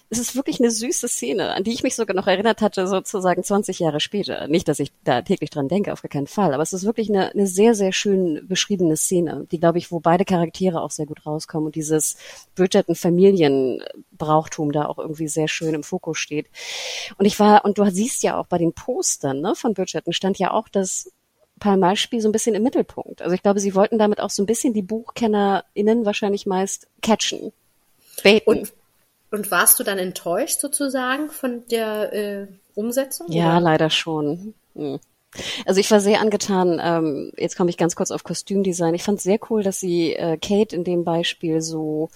[0.09, 3.43] es ist wirklich eine süße Szene, an die ich mich sogar noch erinnert hatte, sozusagen
[3.43, 4.47] 20 Jahre später.
[4.47, 7.09] Nicht, dass ich da täglich dran denke, auf gar keinen Fall, aber es ist wirklich
[7.09, 11.05] eine, eine sehr, sehr schön beschriebene Szene, die, glaube ich, wo beide Charaktere auch sehr
[11.05, 12.15] gut rauskommen und dieses
[12.55, 16.47] Bridgerton-Familienbrauchtum da auch irgendwie sehr schön im Fokus steht.
[17.17, 20.39] Und ich war, und du siehst ja auch bei den Postern ne, von Bridgerton stand
[20.39, 21.11] ja auch das
[21.59, 23.21] Palmalspiel so ein bisschen im Mittelpunkt.
[23.21, 27.51] Also ich glaube, sie wollten damit auch so ein bisschen die BuchkennerInnen wahrscheinlich meist catchen
[28.23, 28.49] Beten.
[28.49, 28.73] Und,
[29.31, 33.31] und warst du dann enttäuscht sozusagen von der äh, Umsetzung?
[33.31, 33.61] Ja, oder?
[33.61, 34.53] leider schon.
[34.75, 34.99] Hm.
[35.65, 38.93] Also ich war sehr angetan, ähm, jetzt komme ich ganz kurz auf Kostümdesign.
[38.93, 42.09] Ich fand sehr cool, dass sie äh, Kate in dem Beispiel so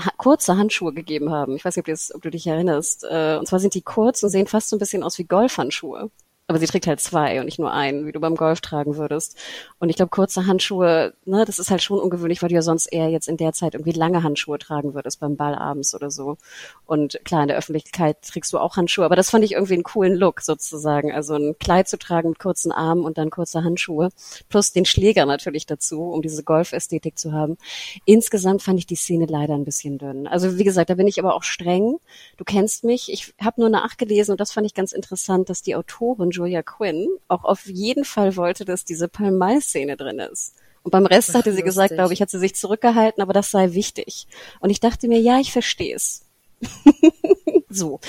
[0.00, 1.56] ha kurze Handschuhe gegeben haben.
[1.56, 3.04] Ich weiß nicht, ob, ob du dich erinnerst.
[3.08, 6.10] Äh, und zwar sind die kurz und sehen fast so ein bisschen aus wie Golfhandschuhe
[6.46, 9.38] aber sie trägt halt zwei und nicht nur einen, wie du beim Golf tragen würdest.
[9.78, 12.86] Und ich glaube, kurze Handschuhe, ne, das ist halt schon ungewöhnlich, weil du ja sonst
[12.86, 16.36] eher jetzt in der Zeit irgendwie lange Handschuhe tragen würdest beim Ball abends oder so.
[16.84, 19.84] Und klar, in der Öffentlichkeit trägst du auch Handschuhe, aber das fand ich irgendwie einen
[19.84, 21.12] coolen Look sozusagen.
[21.12, 24.10] Also ein Kleid zu tragen mit kurzen Armen und dann kurze Handschuhe.
[24.50, 27.56] Plus den Schläger natürlich dazu, um diese Golfästhetik zu haben.
[28.04, 30.26] Insgesamt fand ich die Szene leider ein bisschen dünn.
[30.26, 31.96] Also wie gesagt, da bin ich aber auch streng.
[32.36, 33.10] Du kennst mich.
[33.10, 37.08] Ich habe nur nachgelesen und das fand ich ganz interessant, dass die Autorin Julia Quinn
[37.28, 40.54] auch auf jeden Fall wollte, dass diese Palmai-Szene drin ist.
[40.82, 41.64] Und beim Rest Ach, hatte sie lustig.
[41.64, 44.26] gesagt, glaube ich, hat sie sich zurückgehalten, aber das sei wichtig.
[44.60, 46.26] Und ich dachte mir, ja, ich verstehe es.
[47.68, 48.00] so,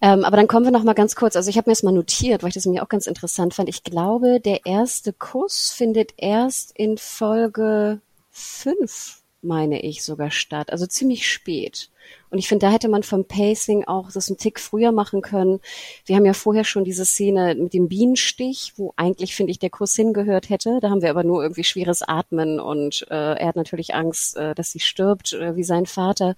[0.00, 1.36] ähm, aber dann kommen wir noch mal ganz kurz.
[1.36, 3.68] Also ich habe mir das mal notiert, weil ich das mir auch ganz interessant fand.
[3.68, 10.70] Ich glaube, der erste Kuss findet erst in Folge fünf, meine ich, sogar statt.
[10.70, 11.90] Also ziemlich spät.
[12.34, 15.60] Und ich finde, da hätte man vom Pacing auch das einen Tick früher machen können.
[16.04, 19.70] Wir haben ja vorher schon diese Szene mit dem Bienenstich, wo eigentlich, finde ich, der
[19.70, 20.80] Kuss hingehört hätte.
[20.80, 24.52] Da haben wir aber nur irgendwie schweres Atmen und äh, er hat natürlich Angst, äh,
[24.56, 26.34] dass sie stirbt, äh, wie sein Vater.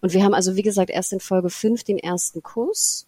[0.00, 3.06] Und wir haben also, wie gesagt, erst in Folge 5 den ersten Kuss.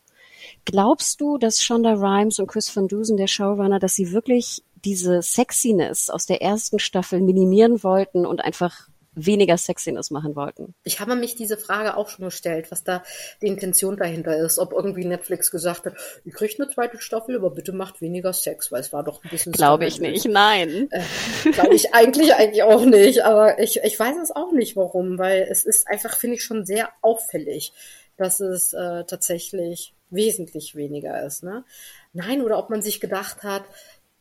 [0.66, 5.22] Glaubst du, dass Shonda Rhimes und Chris Van Dusen, der Showrunner, dass sie wirklich diese
[5.22, 10.74] Sexiness aus der ersten Staffel minimieren wollten und einfach weniger Sexiness machen wollten.
[10.84, 13.02] Ich habe mich diese Frage auch schon gestellt, was da
[13.42, 14.58] die Intention dahinter ist.
[14.58, 15.94] Ob irgendwie Netflix gesagt hat,
[16.24, 19.30] ihr kriegt eine zweite Staffel, aber bitte macht weniger Sex, weil es war doch ein
[19.30, 19.52] bisschen...
[19.52, 20.88] Glaube ich nicht, nein.
[20.90, 25.18] Äh, Glaube ich eigentlich eigentlich auch nicht, aber ich, ich weiß es auch nicht, warum,
[25.18, 27.72] weil es ist einfach, finde ich, schon sehr auffällig,
[28.18, 31.42] dass es äh, tatsächlich wesentlich weniger ist.
[31.42, 31.64] Ne?
[32.12, 33.64] Nein, oder ob man sich gedacht hat,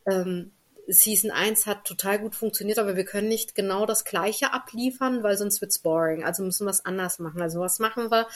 [0.06, 0.52] ähm,
[0.86, 5.36] Season 1 hat total gut funktioniert, aber wir können nicht genau das Gleiche abliefern, weil
[5.36, 6.24] sonst wird's boring.
[6.24, 7.42] Also müssen wir es anders machen.
[7.42, 8.26] Also was machen wir?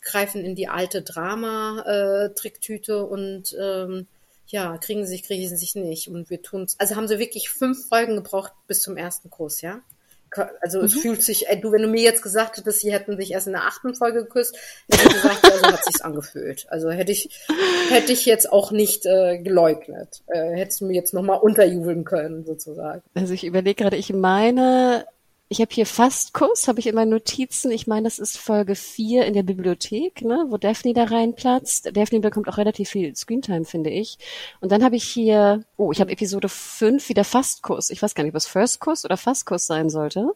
[0.00, 4.06] Greifen in die alte Drama-Tricktüte äh, und ähm,
[4.46, 6.08] ja, kriegen sie sich, kriegen sie sich nicht.
[6.08, 6.76] Und wir tun's.
[6.78, 9.80] Also haben sie wirklich fünf Folgen gebraucht bis zum ersten Kurs, ja?
[10.60, 10.84] Also mhm.
[10.84, 13.46] es fühlt sich, ey, du, wenn du mir jetzt gesagt hättest, sie hätten sich erst
[13.46, 14.56] in der achten Folge geküsst,
[14.90, 16.66] hätte ich gesagt, ja, so hat sich's angefühlt.
[16.68, 17.30] Also hätte ich,
[17.90, 20.22] hätte ich jetzt auch nicht äh, geleugnet.
[20.26, 23.02] Äh, hättest du mir jetzt nochmal unterjubeln können, sozusagen.
[23.14, 25.06] Also ich überlege gerade, ich meine,
[25.50, 27.70] ich habe hier Fastkurs, habe ich in meinen Notizen.
[27.70, 31.96] Ich meine, das ist Folge 4 in der Bibliothek, ne, wo Daphne da reinplatzt.
[31.96, 34.18] Daphne bekommt auch relativ viel Screentime, finde ich.
[34.60, 37.88] Und dann habe ich hier, oh, ich habe Episode 5 wieder Fastkurs.
[37.88, 40.34] Ich weiß gar nicht, was First Kurs oder Fastkurs sein sollte.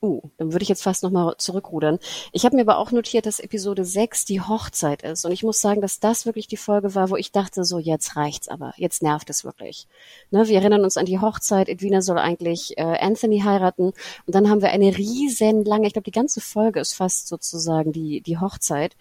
[0.00, 1.98] Uh, dann würde ich jetzt fast nochmal zurückrudern.
[2.30, 5.24] Ich habe mir aber auch notiert, dass Episode 6 die Hochzeit ist.
[5.24, 8.14] Und ich muss sagen, dass das wirklich die Folge war, wo ich dachte, so jetzt
[8.14, 9.88] reicht's aber, jetzt nervt es wirklich.
[10.30, 13.92] Ne, wir erinnern uns an die Hochzeit, Edwina soll eigentlich äh, Anthony heiraten.
[14.26, 17.92] Und dann haben wir eine riesen lange, ich glaube, die ganze Folge ist fast sozusagen
[17.92, 18.96] die, die Hochzeit.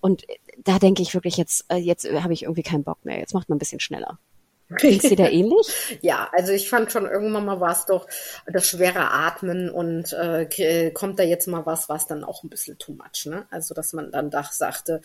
[0.00, 0.26] Und
[0.62, 3.18] da denke ich wirklich, jetzt, äh, jetzt habe ich irgendwie keinen Bock mehr.
[3.18, 4.20] Jetzt macht man ein bisschen schneller.
[4.68, 5.98] Ging's dir da ähnlich?
[6.00, 8.06] ja, also ich fand schon irgendwann mal war es doch
[8.46, 12.78] das schwere Atmen und äh, kommt da jetzt mal was, was dann auch ein bisschen
[12.78, 13.46] too much, ne?
[13.50, 15.00] Also dass man dann doch sagte,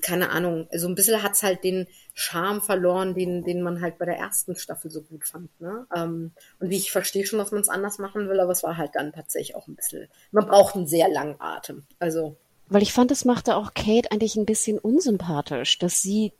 [0.00, 4.04] keine Ahnung, so ein bisschen hat's halt den Charme verloren, den, den man halt bei
[4.04, 5.86] der ersten Staffel so gut fand, ne?
[5.94, 8.76] Ähm, und wie ich verstehe schon, dass man es anders machen will, aber es war
[8.76, 11.84] halt dann tatsächlich auch ein bisschen, man braucht einen sehr langen Atem.
[11.98, 12.36] Also
[12.70, 16.32] weil ich fand, es machte auch Kate eigentlich ein bisschen unsympathisch, dass sie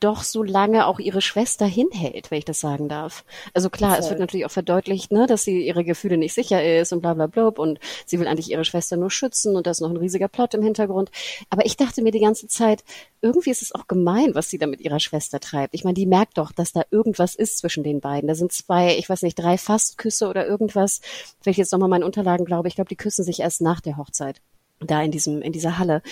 [0.00, 3.24] doch so lange auch ihre Schwester hinhält, wenn ich das sagen darf.
[3.54, 6.92] Also klar, es wird natürlich auch verdeutlicht, ne, dass sie ihre Gefühle nicht sicher ist
[6.92, 9.80] und bla bla bla und sie will eigentlich ihre Schwester nur schützen und da ist
[9.80, 11.10] noch ein riesiger Plot im Hintergrund.
[11.50, 12.84] Aber ich dachte mir die ganze Zeit,
[13.22, 15.74] irgendwie ist es auch gemein, was sie da mit ihrer Schwester treibt.
[15.74, 18.28] Ich meine, die merkt doch, dass da irgendwas ist zwischen den beiden.
[18.28, 21.00] Da sind zwei, ich weiß nicht, drei Fastküsse oder irgendwas.
[21.42, 23.96] Wenn ich jetzt nochmal meinen Unterlagen glaube, ich glaube, die küssen sich erst nach der
[23.96, 24.40] Hochzeit
[24.80, 26.02] da in diesem in dieser Halle.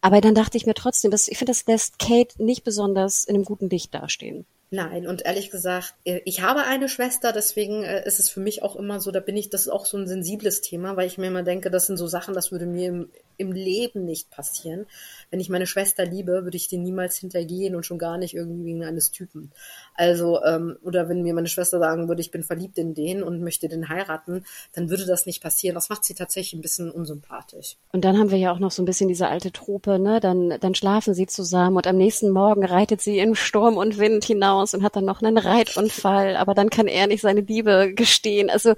[0.00, 3.34] Aber dann dachte ich mir trotzdem, dass ich finde, das lässt Kate nicht besonders in
[3.34, 4.46] einem guten Licht dastehen.
[4.74, 8.62] Nein, und ehrlich gesagt, äh, ich habe eine Schwester, deswegen äh, ist es für mich
[8.62, 11.18] auch immer so, da bin ich, das ist auch so ein sensibles Thema, weil ich
[11.18, 13.06] mir immer denke, das sind so Sachen, das würde mir
[13.42, 14.86] im Leben nicht passieren.
[15.30, 18.64] Wenn ich meine Schwester liebe, würde ich den niemals hintergehen und schon gar nicht irgendwie
[18.64, 19.52] wegen eines Typen.
[19.94, 23.42] Also, ähm, oder wenn mir meine Schwester sagen würde, ich bin verliebt in den und
[23.42, 25.74] möchte den heiraten, dann würde das nicht passieren.
[25.74, 27.76] Das macht sie tatsächlich ein bisschen unsympathisch.
[27.92, 30.20] Und dann haben wir ja auch noch so ein bisschen diese alte Trope, ne?
[30.20, 34.24] Dann, dann schlafen sie zusammen und am nächsten Morgen reitet sie in Sturm und Wind
[34.24, 38.50] hinaus und hat dann noch einen Reitunfall, aber dann kann er nicht seine Liebe gestehen.
[38.50, 38.74] Also,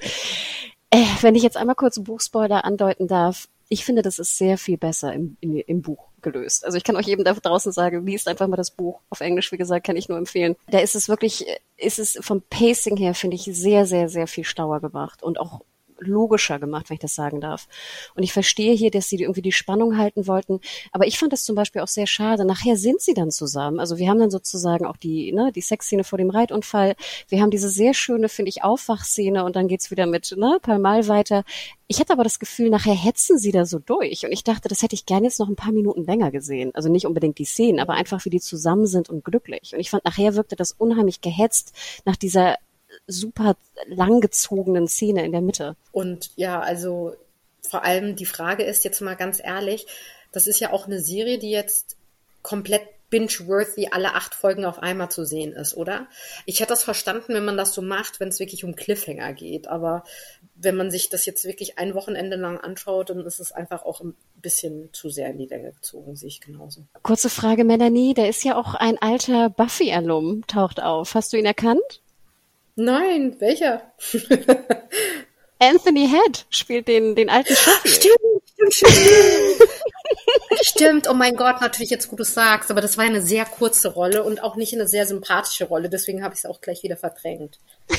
[0.90, 4.76] äh, wenn ich jetzt einmal kurz Buchspoiler andeuten darf, ich finde, das ist sehr viel
[4.76, 6.64] besser im, im, im Buch gelöst.
[6.64, 9.00] Also ich kann auch jedem da draußen sagen, liest einfach mal das Buch.
[9.10, 10.56] Auf Englisch, wie gesagt, kann ich nur empfehlen.
[10.68, 11.46] Da ist es wirklich,
[11.76, 15.60] ist es vom Pacing her, finde ich, sehr, sehr, sehr viel stauer gemacht und auch
[16.06, 17.68] logischer gemacht, wenn ich das sagen darf.
[18.14, 20.60] Und ich verstehe hier, dass sie irgendwie die Spannung halten wollten.
[20.92, 22.44] Aber ich fand das zum Beispiel auch sehr schade.
[22.44, 23.80] Nachher sind sie dann zusammen.
[23.80, 26.94] Also wir haben dann sozusagen auch die, ne, die Sexszene vor dem Reitunfall.
[27.28, 31.08] Wir haben diese sehr schöne, finde ich, Aufwachszene und dann geht's wieder mit, ne, Palmal
[31.08, 31.44] weiter.
[31.86, 34.24] Ich hatte aber das Gefühl, nachher hetzen sie da so durch.
[34.24, 36.70] Und ich dachte, das hätte ich gerne jetzt noch ein paar Minuten länger gesehen.
[36.74, 39.74] Also nicht unbedingt die Szenen, aber einfach, wie die zusammen sind und glücklich.
[39.74, 41.74] Und ich fand, nachher wirkte das unheimlich gehetzt
[42.04, 42.56] nach dieser
[43.06, 45.76] super langgezogenen Szene in der Mitte.
[45.92, 47.14] Und ja, also
[47.62, 49.86] vor allem die Frage ist jetzt mal ganz ehrlich,
[50.32, 51.96] das ist ja auch eine Serie, die jetzt
[52.42, 56.08] komplett binge-worthy alle acht Folgen auf einmal zu sehen ist, oder?
[56.46, 59.68] Ich hätte das verstanden, wenn man das so macht, wenn es wirklich um Cliffhanger geht.
[59.68, 60.02] Aber
[60.56, 64.00] wenn man sich das jetzt wirklich ein Wochenende lang anschaut, dann ist es einfach auch
[64.00, 66.86] ein bisschen zu sehr in die Länge gezogen, sehe ich genauso.
[67.02, 71.14] Kurze Frage, Melanie, da ist ja auch ein alter Buffy-Alum, taucht auf.
[71.14, 72.02] Hast du ihn erkannt?
[72.76, 73.92] Nein, welcher?
[75.58, 77.94] Anthony Head spielt den, den alten Sheffield.
[77.94, 79.70] Stimmt, stimmt, stimmt.
[80.62, 83.92] Stimmt, oh mein Gott, natürlich jetzt, wo du sagst, aber das war eine sehr kurze
[83.92, 86.96] Rolle und auch nicht eine sehr sympathische Rolle, deswegen habe ich es auch gleich wieder
[86.96, 87.58] verdrängt.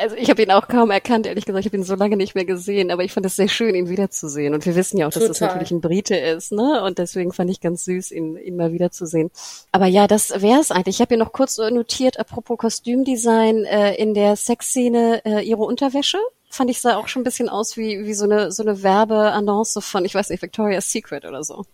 [0.00, 2.34] also ich habe ihn auch kaum erkannt, ehrlich gesagt, ich habe ihn so lange nicht
[2.34, 4.54] mehr gesehen, aber ich fand es sehr schön, ihn wiederzusehen.
[4.54, 5.28] Und wir wissen ja auch, dass Total.
[5.28, 6.82] das natürlich ein Brite ist, ne?
[6.84, 9.30] Und deswegen fand ich ganz süß, ihn, ihn mal wiederzusehen.
[9.70, 10.96] Aber ja, das wäre es eigentlich.
[10.96, 16.18] Ich habe hier noch kurz notiert, apropos Kostümdesign, äh, in der Sexszene äh, ihre Unterwäsche
[16.52, 19.78] fand ich sah auch schon ein bisschen aus wie, wie so eine, so eine Werbeannonce
[19.80, 21.64] von, ich weiß nicht, Victoria's Secret oder so.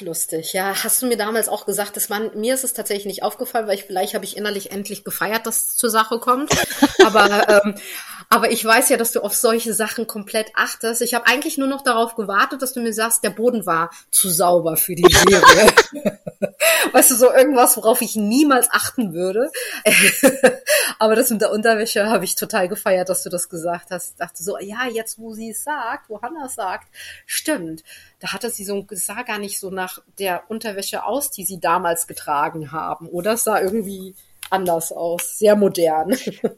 [0.00, 0.74] Lustig, ja.
[0.82, 3.76] Hast du mir damals auch gesagt, dass man, mir ist es tatsächlich nicht aufgefallen, weil
[3.76, 6.50] ich vielleicht habe ich innerlich endlich gefeiert, dass es zur Sache kommt.
[7.06, 7.76] Aber ähm,
[8.32, 11.02] aber ich weiß ja, dass du auf solche Sachen komplett achtest.
[11.02, 14.30] Ich habe eigentlich nur noch darauf gewartet, dass du mir sagst, der Boden war zu
[14.30, 15.66] sauber für die Serie.
[16.92, 19.50] weißt du, so irgendwas, worauf ich niemals achten würde.
[21.00, 24.12] Aber das mit der Unterwäsche habe ich total gefeiert, dass du das gesagt hast.
[24.12, 26.86] Ich dachte so, ja, jetzt wo sie es sagt, wo Hannah es sagt,
[27.26, 27.82] stimmt.
[28.20, 31.58] Da hatte sie so, es sah gar nicht so nach der Unterwäsche aus, die sie
[31.58, 33.08] damals getragen haben.
[33.08, 34.14] Oder es sah irgendwie
[34.50, 36.14] anders aus, sehr modern.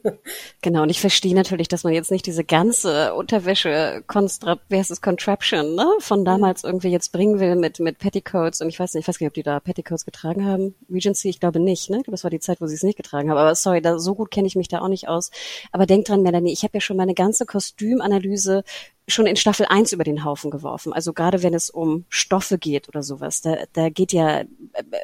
[0.61, 5.75] genau, und ich verstehe natürlich, dass man jetzt nicht diese ganze Unterwäsche heißt es, Contraption,
[5.75, 6.25] ne, von mhm.
[6.25, 9.27] damals irgendwie jetzt bringen will mit, mit Petticoats und ich weiß nicht, ich weiß nicht,
[9.27, 10.75] ob die da Petticoats getragen haben.
[10.91, 12.01] Regency, ich glaube nicht, ne?
[12.07, 13.37] Das war die Zeit, wo sie es nicht getragen haben.
[13.37, 15.31] Aber sorry, da, so gut kenne ich mich da auch nicht aus.
[15.71, 18.63] Aber denk dran, Melanie, ich habe ja schon meine ganze Kostümanalyse
[19.07, 20.93] schon in Staffel 1 über den Haufen geworfen.
[20.93, 24.45] Also gerade wenn es um Stoffe geht oder sowas, da, da geht ja äh,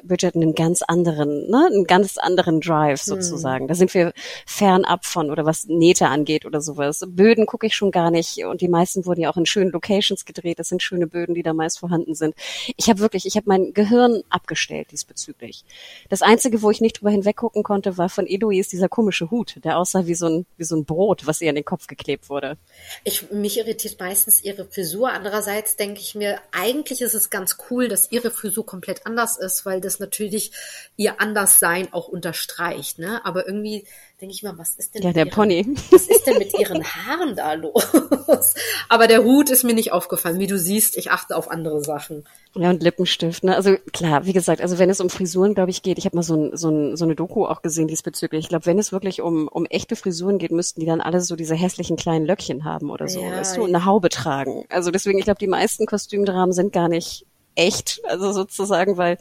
[0.03, 3.65] Bridget einen ganz anderen, ne, einen ganz anderen Drive sozusagen.
[3.65, 3.67] Mhm.
[3.67, 4.13] Da sind wir
[4.45, 7.03] fernab von oder was Nähte angeht oder sowas.
[7.07, 10.23] Böden gucke ich schon gar nicht und die meisten wurden ja auch in schönen Locations
[10.23, 10.59] gedreht.
[10.59, 12.35] Das sind schöne Böden, die da meist vorhanden sind.
[12.77, 15.65] Ich habe wirklich, ich habe mein Gehirn abgestellt diesbezüglich.
[16.07, 19.77] Das einzige, wo ich nicht drüber hinweggucken konnte, war von Eloise dieser komische Hut, der
[19.77, 22.57] aussah wie so ein wie so ein Brot, was ihr an den Kopf geklebt wurde.
[23.03, 25.11] Ich mich irritiert irritiert meistens ihre Frisur.
[25.11, 29.65] Andererseits denke ich mir, eigentlich ist es ganz cool, dass ihre Frisur komplett anders ist,
[29.65, 30.51] weil das natürlich
[30.97, 32.99] ihr Anderssein auch unterstreicht.
[32.99, 33.23] Ne?
[33.25, 33.85] Aber irgendwie
[34.22, 35.65] denke ich mal, was ist denn ja der ihren, Pony?
[35.91, 37.84] Was ist denn mit ihren Haaren da los?
[38.89, 40.39] Aber der Hut ist mir nicht aufgefallen.
[40.39, 42.26] Wie du siehst, ich achte auf andere Sachen.
[42.55, 43.43] Ja und Lippenstift.
[43.43, 43.55] Ne?
[43.55, 46.24] Also klar, wie gesagt, also wenn es um Frisuren, glaube ich, geht, ich habe mal
[46.24, 48.45] so, ein, so, ein, so eine Doku auch gesehen diesbezüglich.
[48.45, 51.36] Ich glaube, wenn es wirklich um um echte Frisuren geht, müssten die dann alle so
[51.36, 54.65] diese hässlichen kleinen Löckchen haben oder so, ja, weißt du, und eine Haube tragen.
[54.70, 59.17] Also deswegen, ich glaube, die meisten Kostümdramen sind gar nicht echt, also sozusagen, weil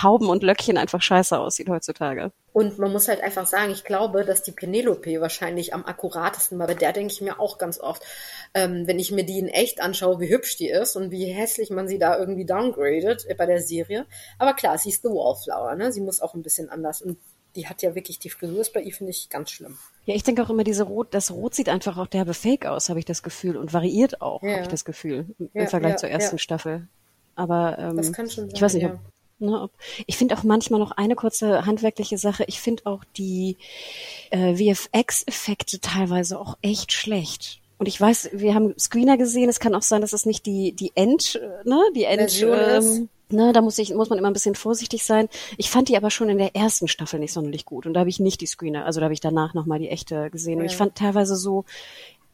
[0.00, 2.30] Hauben und Löckchen einfach scheiße aussieht heutzutage.
[2.52, 6.66] Und man muss halt einfach sagen, ich glaube, dass die Penelope wahrscheinlich am akkuratesten war.
[6.66, 8.02] Bei der denke ich mir auch ganz oft,
[8.54, 11.70] ähm, wenn ich mir die in echt anschaue, wie hübsch die ist und wie hässlich
[11.70, 14.06] man sie da irgendwie downgradet bei der Serie.
[14.38, 15.92] Aber klar, sie ist The Wallflower, ne?
[15.92, 17.00] Sie muss auch ein bisschen anders.
[17.00, 17.18] Und
[17.56, 19.78] die hat ja wirklich, die Frisur ist bei ihr, finde ich, ganz schlimm.
[20.04, 22.88] Ja, ich denke auch immer, diese Rot, das Rot sieht einfach auch derbe Fake aus,
[22.88, 23.56] habe ich das Gefühl.
[23.56, 24.52] Und variiert auch, ja.
[24.52, 26.88] habe ich das Gefühl, im ja, Vergleich ja, zur ersten Staffel.
[27.34, 28.98] Aber ähm, das kann schon sein, ich weiß nicht, ob,
[29.40, 29.70] Ne,
[30.06, 32.44] ich finde auch manchmal noch eine kurze handwerkliche Sache.
[32.48, 33.56] Ich finde auch die
[34.30, 37.60] äh, VFX-Effekte teilweise auch echt schlecht.
[37.78, 39.48] Und ich weiß, wir haben Screener gesehen.
[39.48, 42.42] Es kann auch sein, dass es nicht die die End, ne, die End.
[42.42, 45.28] Ähm, ne, da muss ich muss man immer ein bisschen vorsichtig sein.
[45.56, 47.86] Ich fand die aber schon in der ersten Staffel nicht sonderlich gut.
[47.86, 49.88] Und da habe ich nicht die Screener, also da habe ich danach noch mal die
[49.88, 50.58] echte gesehen.
[50.58, 50.60] Ja.
[50.60, 51.64] Und ich fand teilweise so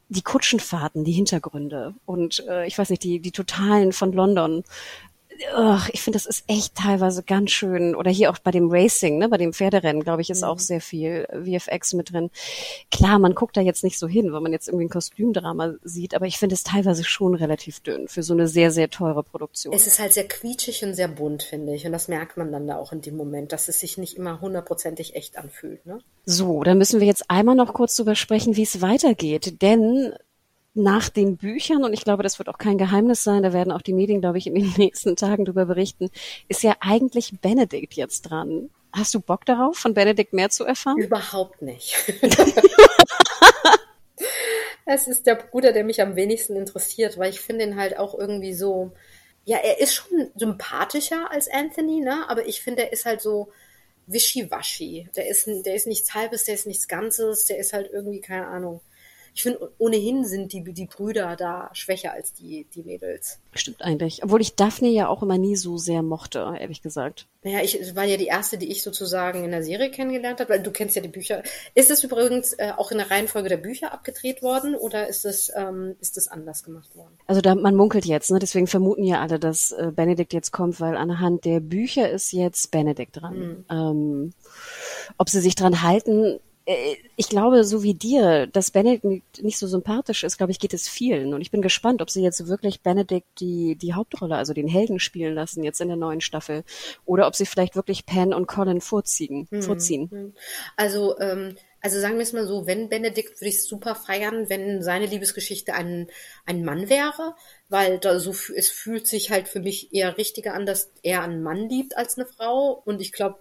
[0.09, 4.63] die Kutschenfahrten, die Hintergründe und äh, ich weiß nicht, die die totalen von London
[5.53, 7.95] ach, ich finde, das ist echt teilweise ganz schön.
[7.95, 10.47] Oder hier auch bei dem Racing, ne, bei dem Pferderennen, glaube ich, ist mhm.
[10.47, 12.29] auch sehr viel VFX mit drin.
[12.91, 16.13] Klar, man guckt da jetzt nicht so hin, wenn man jetzt irgendwie ein Kostümdrama sieht,
[16.15, 19.73] aber ich finde es teilweise schon relativ dünn für so eine sehr, sehr teure Produktion.
[19.73, 21.85] Es ist halt sehr quietschig und sehr bunt, finde ich.
[21.85, 24.41] Und das merkt man dann da auch in dem Moment, dass es sich nicht immer
[24.41, 25.85] hundertprozentig echt anfühlt.
[25.85, 25.99] Ne?
[26.25, 29.61] So, dann müssen wir jetzt einmal noch kurz drüber sprechen, wie es weitergeht.
[29.61, 30.13] Denn
[30.75, 33.81] nach den Büchern, und ich glaube, das wird auch kein Geheimnis sein, da werden auch
[33.81, 36.11] die Medien, glaube ich, in den nächsten Tagen darüber berichten,
[36.47, 38.69] ist ja eigentlich Benedikt jetzt dran.
[38.91, 40.97] Hast du Bock darauf, von Benedikt mehr zu erfahren?
[40.97, 41.95] Überhaupt nicht.
[44.85, 48.17] es ist der Bruder, der mich am wenigsten interessiert, weil ich finde ihn halt auch
[48.17, 48.91] irgendwie so,
[49.45, 52.25] ja, er ist schon sympathischer als Anthony, ne?
[52.29, 53.49] Aber ich finde, er ist halt so
[54.07, 55.09] wischiwaschi.
[55.15, 58.47] Der ist, der ist nichts Halbes, der ist nichts Ganzes, der ist halt irgendwie, keine
[58.47, 58.81] Ahnung
[59.35, 63.39] ich finde, ohnehin sind die, die Brüder da schwächer als die, die Mädels.
[63.53, 64.23] Stimmt eigentlich.
[64.23, 67.27] Obwohl ich Daphne ja auch immer nie so sehr mochte, ehrlich gesagt.
[67.43, 70.63] Naja, ich war ja die erste, die ich sozusagen in der Serie kennengelernt habe, weil
[70.63, 71.43] du kennst ja die Bücher.
[71.73, 75.51] Ist es übrigens äh, auch in der Reihenfolge der Bücher abgedreht worden oder ist es
[75.53, 77.17] ähm, ist es anders gemacht worden?
[77.27, 78.39] Also da man munkelt jetzt, ne?
[78.39, 82.71] Deswegen vermuten ja alle, dass äh, Benedikt jetzt kommt, weil anhand der Bücher ist jetzt
[82.71, 83.37] Benedikt dran.
[83.37, 83.65] Mhm.
[83.69, 84.33] Ähm,
[85.17, 86.39] ob sie sich dran halten,
[87.15, 90.87] ich glaube, so wie dir, dass Benedict nicht so sympathisch ist, glaube ich, geht es
[90.87, 91.35] vielen.
[91.35, 94.99] Und ich bin gespannt, ob sie jetzt wirklich Benedict die, die Hauptrolle, also den Helden
[94.99, 96.63] spielen lassen, jetzt in der neuen Staffel.
[97.05, 99.47] Oder ob sie vielleicht wirklich Pen und Colin vorziehen.
[99.51, 100.09] Hm, vorziehen.
[100.09, 100.33] Hm.
[100.75, 104.49] Also, ähm, also sagen wir es mal so, wenn Benedict würde ich es super feiern,
[104.49, 106.07] wenn seine Liebesgeschichte ein,
[106.47, 107.35] ein Mann wäre,
[107.69, 111.43] weil da so, es fühlt sich halt für mich eher richtiger an, dass er einen
[111.43, 112.81] Mann liebt als eine Frau.
[112.85, 113.37] Und ich glaube,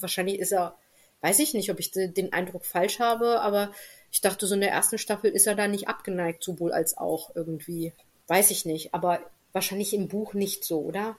[0.00, 0.78] wahrscheinlich ist er
[1.26, 3.72] weiß ich nicht, ob ich den Eindruck falsch habe, aber
[4.12, 7.34] ich dachte, so in der ersten Staffel ist er da nicht abgeneigt, sowohl als auch
[7.34, 7.92] irgendwie.
[8.28, 9.18] Weiß ich nicht, aber
[9.52, 11.16] wahrscheinlich im Buch nicht so, oder?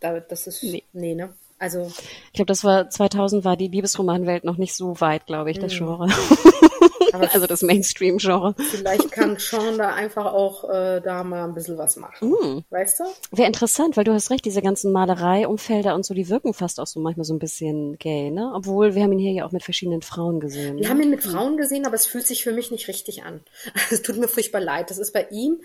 [0.00, 1.32] Äh, das ist, nee, nee ne?
[1.58, 1.92] Also.
[2.26, 5.72] Ich glaube, das war, 2000 war die Liebesromanwelt noch nicht so weit, glaube ich, das
[5.72, 5.78] hm.
[5.78, 6.08] Genre.
[7.20, 8.54] Also das Mainstream-Genre.
[8.58, 12.30] Vielleicht kann Sean da einfach auch äh, da mal ein bisschen was machen.
[12.30, 12.64] Mm.
[12.70, 13.04] Weißt du?
[13.32, 16.86] Wäre interessant, weil du hast recht, diese ganzen Malerei-Umfelder und so, die wirken fast auch
[16.86, 18.52] so manchmal so ein bisschen gay, ne?
[18.54, 20.76] Obwohl, wir haben ihn hier ja auch mit verschiedenen Frauen gesehen.
[20.76, 20.88] Wir ne?
[20.88, 23.40] haben ihn mit Frauen gesehen, aber es fühlt sich für mich nicht richtig an.
[23.90, 24.90] Es tut mir furchtbar leid.
[24.90, 25.60] Das ist bei ihm,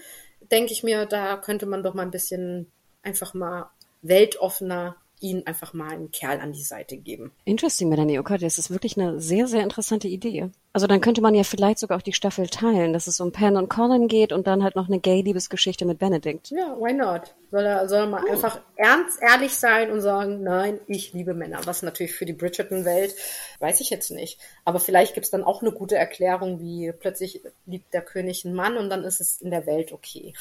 [0.52, 2.68] denke ich mir, da könnte man doch mal ein bisschen
[3.02, 3.70] einfach mal
[4.02, 7.32] weltoffener ihn einfach mal einen Kerl an die Seite geben.
[7.46, 10.50] Interesting, Melanie Okay, Das ist wirklich eine sehr, sehr interessante Idee.
[10.72, 13.58] Also dann könnte man ja vielleicht sogar auch die Staffel teilen, dass es um Pen
[13.58, 16.52] und Colin geht und dann halt noch eine Gay-Liebesgeschichte mit Benedict.
[16.52, 17.34] Ja, why not?
[17.52, 21.62] Soll er, soll er mal einfach ernst, ehrlich sein und sagen, nein, ich liebe Männer.
[21.66, 23.16] Was natürlich für die Bridgerton-Welt,
[23.60, 24.40] weiß ich jetzt nicht.
[24.66, 28.78] Aber vielleicht gibt's dann auch eine gute Erklärung, wie plötzlich liebt der König einen Mann
[28.78, 30.34] und dann ist es in der Welt okay.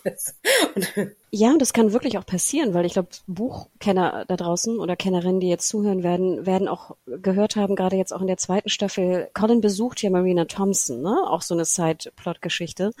[1.30, 5.50] ja, das kann wirklich auch passieren, weil ich glaube, Buchkenner da draußen oder Kennerinnen, die
[5.50, 9.49] jetzt zuhören werden, werden auch gehört haben, gerade jetzt auch in der zweiten Staffel, Colin
[9.56, 11.16] besucht ja Marina Thompson, ne?
[11.26, 12.92] Auch so eine Side-Plot-Geschichte.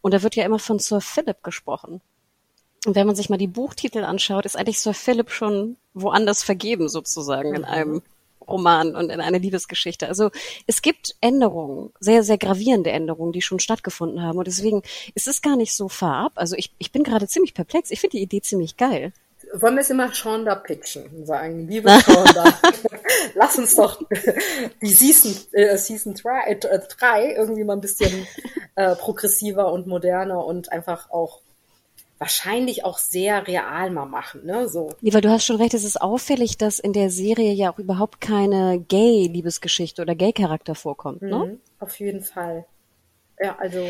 [0.00, 2.00] Und da wird ja immer von Sir Philip gesprochen.
[2.86, 6.88] Und wenn man sich mal die Buchtitel anschaut, ist eigentlich Sir Philip schon woanders vergeben
[6.88, 7.68] sozusagen in mhm.
[7.68, 8.02] einem
[8.48, 10.08] Roman und in einer Liebesgeschichte.
[10.08, 10.30] Also
[10.66, 14.38] es gibt Änderungen, sehr, sehr gravierende Änderungen, die schon stattgefunden haben.
[14.38, 14.82] Und deswegen
[15.14, 16.32] ist es gar nicht so far ab.
[16.36, 17.90] Also ich, ich bin gerade ziemlich perplex.
[17.90, 19.12] Ich finde die Idee ziemlich geil.
[19.52, 22.44] Wollen wir es immer Shonda pitchen und sagen, liebe Shonda,
[23.34, 24.00] lass uns doch
[24.80, 28.26] die Season, äh, Season 3 äh, irgendwie mal ein bisschen
[28.76, 31.40] äh, progressiver und moderner und einfach auch
[32.20, 34.94] wahrscheinlich auch sehr real mal machen, ne, so.
[35.00, 37.78] Nee, weil du hast schon recht, es ist auffällig, dass in der Serie ja auch
[37.78, 41.38] überhaupt keine Gay-Liebesgeschichte oder Gay-Charakter vorkommt, ne?
[41.38, 42.66] Mhm, auf jeden Fall.
[43.42, 43.86] Ja, also,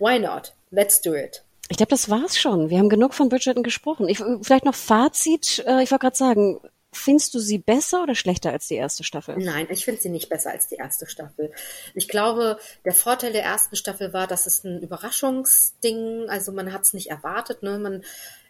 [0.00, 0.52] why not?
[0.70, 1.44] Let's do it.
[1.72, 2.68] Ich glaube, das war's schon.
[2.68, 4.06] Wir haben genug von Bridgerton gesprochen.
[4.06, 5.64] Ich, vielleicht noch Fazit.
[5.66, 6.60] Äh, ich wollte gerade sagen,
[6.94, 9.38] Findest du sie besser oder schlechter als die erste Staffel?
[9.38, 11.50] Nein, ich finde sie nicht besser als die erste Staffel.
[11.94, 16.82] Ich glaube, der Vorteil der ersten Staffel war, dass es ein Überraschungsding, also man hat
[16.82, 17.78] es nicht erwartet, ne?
[17.78, 18.04] Man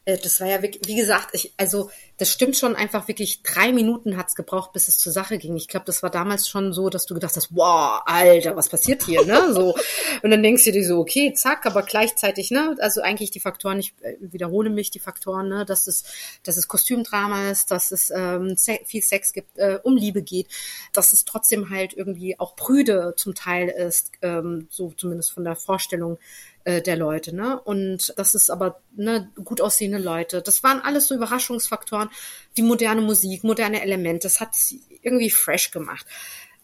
[0.05, 3.73] äh, das war ja wirklich, wie gesagt, ich, also das stimmt schon einfach wirklich, drei
[3.73, 5.57] Minuten hat's gebraucht, bis es zur Sache ging.
[5.57, 9.03] Ich glaube, das war damals schon so, dass du gedacht hast, wow, Alter, was passiert
[9.05, 9.41] hier, ne?
[9.53, 9.75] So.
[10.23, 13.81] Und dann denkst du dir so, okay, zack, aber gleichzeitig, ne, also eigentlich die Faktoren,
[13.81, 16.05] ich äh, wiederhole mich, die Faktoren, ne, dass es,
[16.43, 20.47] dass es Kostümdrama ist, dass es ähm, viel Sex gibt, äh, um Liebe geht,
[20.93, 25.57] dass es trotzdem halt irgendwie auch prüde zum Teil ist, ähm, so zumindest von der
[25.57, 26.19] Vorstellung
[26.65, 27.61] äh, der Leute, ne?
[27.61, 30.43] Und das ist aber ne, gut aussehende Leute.
[30.43, 32.11] Das waren alles so Überraschungsfaktoren.
[32.57, 36.07] Die moderne Musik, moderne Elemente, das hat sie irgendwie fresh gemacht.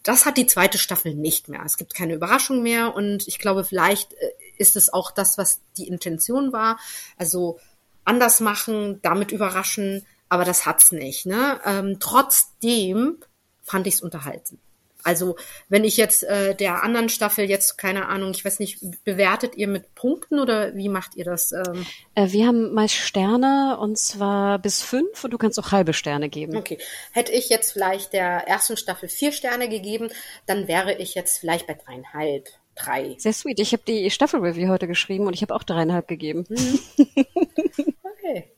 [0.03, 1.63] Das hat die zweite Staffel nicht mehr.
[1.65, 5.61] Es gibt keine Überraschung mehr und ich glaube, vielleicht äh, ist es auch das, was
[5.77, 6.79] die Intention war.
[7.17, 7.59] Also
[8.05, 11.27] anders machen, damit überraschen, aber das hat's nicht.
[11.27, 11.61] Ne?
[11.65, 13.19] Ähm, trotzdem
[13.63, 14.59] fand ich es unterhalten.
[15.05, 15.37] Also
[15.69, 19.69] wenn ich jetzt äh, der anderen Staffel jetzt, keine Ahnung, ich weiß nicht, bewertet ihr
[19.69, 21.53] mit Punkten oder wie macht ihr das?
[21.53, 21.87] Ähm?
[22.15, 26.29] Äh, wir haben meist Sterne und zwar bis fünf und du kannst auch halbe Sterne
[26.29, 26.57] geben.
[26.57, 26.79] Okay.
[27.13, 30.09] Hätte ich jetzt vielleicht der ersten Staffel vier Sterne gegeben,
[30.47, 32.49] dann wäre ich jetzt vielleicht bei dreieinhalb.
[32.75, 33.17] Drei.
[33.19, 33.59] Sehr sweet.
[33.59, 36.45] Ich habe die Staffel-Review heute geschrieben und ich habe auch dreieinhalb gegeben.
[36.49, 36.79] Mhm.
[38.05, 38.53] okay.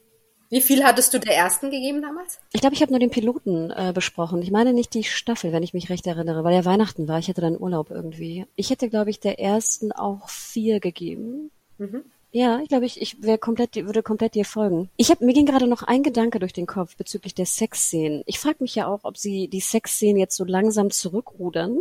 [0.50, 2.40] Wie viel hattest du der ersten gegeben damals?
[2.52, 4.42] Ich glaube, ich habe nur den Piloten äh, besprochen.
[4.42, 7.20] Ich meine nicht die Staffel, wenn ich mich recht erinnere, weil ja Weihnachten war.
[7.20, 8.46] Ich hatte dann Urlaub irgendwie.
[8.56, 11.52] Ich hätte, glaube ich, der ersten auch vier gegeben.
[11.78, 12.02] Mhm.
[12.32, 14.88] Ja, ich glaube, ich, ich wäre komplett, würde komplett dir folgen.
[14.96, 18.22] Ich habe mir ging gerade noch ein Gedanke durch den Kopf bezüglich der Sexszenen.
[18.26, 21.78] Ich frage mich ja auch, ob sie die Sexszenen jetzt so langsam zurückrudern,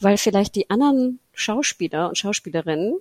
[0.00, 2.98] weil vielleicht die anderen Schauspieler und Schauspielerinnen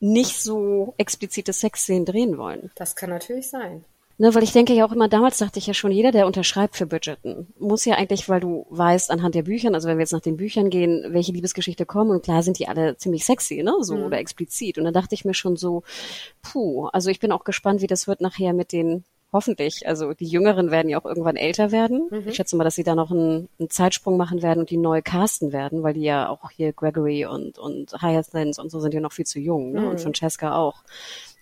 [0.00, 2.70] nicht so explizite Sexszenen drehen wollen.
[2.74, 3.84] Das kann natürlich sein.
[4.20, 6.76] Ne, weil ich denke ja auch immer, damals dachte ich ja schon, jeder, der unterschreibt
[6.76, 10.12] für Bridgerton, muss ja eigentlich, weil du weißt anhand der Büchern, also wenn wir jetzt
[10.12, 13.72] nach den Büchern gehen, welche Liebesgeschichte kommen, und klar sind die alle ziemlich sexy, ne,
[13.80, 14.02] so, mhm.
[14.02, 14.76] oder explizit.
[14.76, 15.84] Und dann dachte ich mir schon so,
[16.42, 19.88] puh, also ich bin auch gespannt, wie das wird nachher mit den hoffentlich.
[19.88, 22.08] Also die Jüngeren werden ja auch irgendwann älter werden.
[22.10, 22.28] Mhm.
[22.28, 25.00] Ich schätze mal, dass sie da noch einen, einen, Zeitsprung machen werden und die neu
[25.00, 29.00] casten werden, weil die ja auch hier Gregory und, und Hyacinth und so sind ja
[29.00, 29.80] noch viel zu jung, ne?
[29.80, 29.88] Mhm.
[29.88, 30.82] Und Francesca auch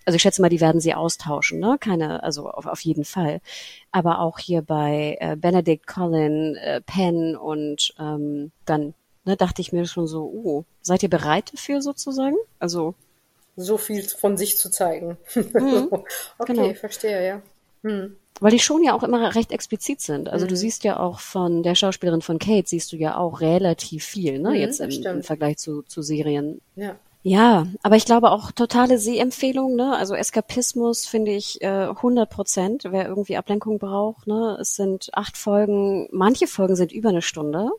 [0.09, 1.77] also ich schätze mal, die werden sie austauschen, ne?
[1.79, 3.43] Keine, also auf, auf jeden Fall.
[3.93, 8.95] Aber auch hier bei äh, Benedict, Colin, äh, Penn und ähm, dann
[9.27, 12.37] ne, dachte ich mir schon so, uh, seid ihr bereit dafür sozusagen?
[12.59, 12.95] Also
[13.55, 15.19] so viel von sich zu zeigen.
[15.35, 15.89] Mhm,
[16.39, 16.73] okay, genau.
[16.73, 17.43] verstehe, ja.
[17.83, 18.17] Hm.
[18.41, 20.31] Weil die schon ja auch immer recht explizit sind.
[20.31, 20.49] Also mhm.
[20.49, 24.39] du siehst ja auch von der Schauspielerin von Kate, siehst du ja auch relativ viel,
[24.39, 24.53] ne?
[24.53, 26.63] Mhm, Jetzt im, im, Vergleich zu, zu Serien.
[26.77, 26.97] Ja.
[27.23, 29.97] Ja, aber ich glaube auch totale Sehempfehlung, ne?
[29.97, 34.57] Also Eskapismus finde ich äh, 100 Prozent, wer irgendwie Ablenkung braucht, ne?
[34.61, 37.65] Es sind acht Folgen, manche Folgen sind über eine Stunde.
[37.65, 37.73] Ne?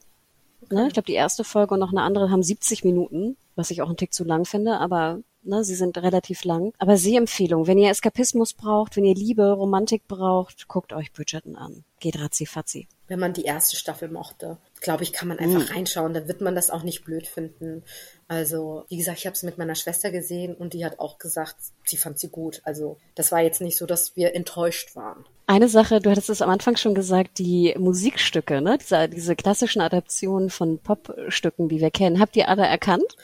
[0.64, 0.76] Okay.
[0.76, 0.88] Ne?
[0.88, 3.88] Ich glaube, die erste Folge und noch eine andere haben 70 Minuten, was ich auch
[3.88, 6.74] einen Tick zu lang finde, aber ne, sie sind relativ lang.
[6.78, 11.84] Aber Sehempfehlung, wenn ihr Eskapismus braucht, wenn ihr Liebe, Romantik braucht, guckt euch Bridgerton an.
[12.00, 12.88] Geht ratzi fatzi.
[13.08, 15.76] Wenn man die erste Staffel mochte, glaube ich, kann man einfach mhm.
[15.76, 17.84] reinschauen, dann wird man das auch nicht blöd finden.
[18.28, 21.56] Also, wie gesagt, ich habe es mit meiner Schwester gesehen und die hat auch gesagt,
[21.86, 22.62] sie fand sie gut.
[22.64, 25.26] Also, das war jetzt nicht so, dass wir enttäuscht waren.
[25.48, 28.78] Eine Sache, du hattest es am Anfang schon gesagt, die Musikstücke, ne?
[28.78, 32.20] Diese, diese klassischen Adaptionen von Popstücken, die wir kennen.
[32.20, 33.16] Habt ihr alle erkannt?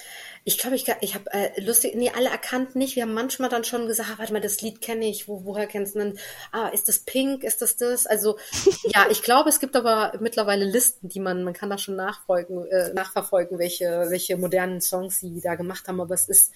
[0.48, 2.96] Ich glaube, ich, ich habe äh, lustig, nee, alle erkannt nicht.
[2.96, 5.28] Wir haben manchmal dann schon gesagt, ah, warte mal, das Lied kenne ich.
[5.28, 6.20] Wo, woher kennst du denn?
[6.52, 7.44] Ah, ist das Pink?
[7.44, 8.06] Ist das das?
[8.06, 8.38] Also
[8.94, 12.64] ja, ich glaube, es gibt aber mittlerweile Listen, die man, man kann da schon nachfolgen,
[12.68, 16.00] äh, nachverfolgen, welche, welche modernen Songs sie da gemacht haben.
[16.00, 16.54] Aber es ist,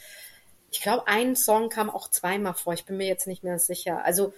[0.69, 2.73] ich glaube, ein Song kam auch zweimal vor.
[2.75, 4.05] Ich bin mir jetzt nicht mehr sicher.
[4.05, 4.33] Also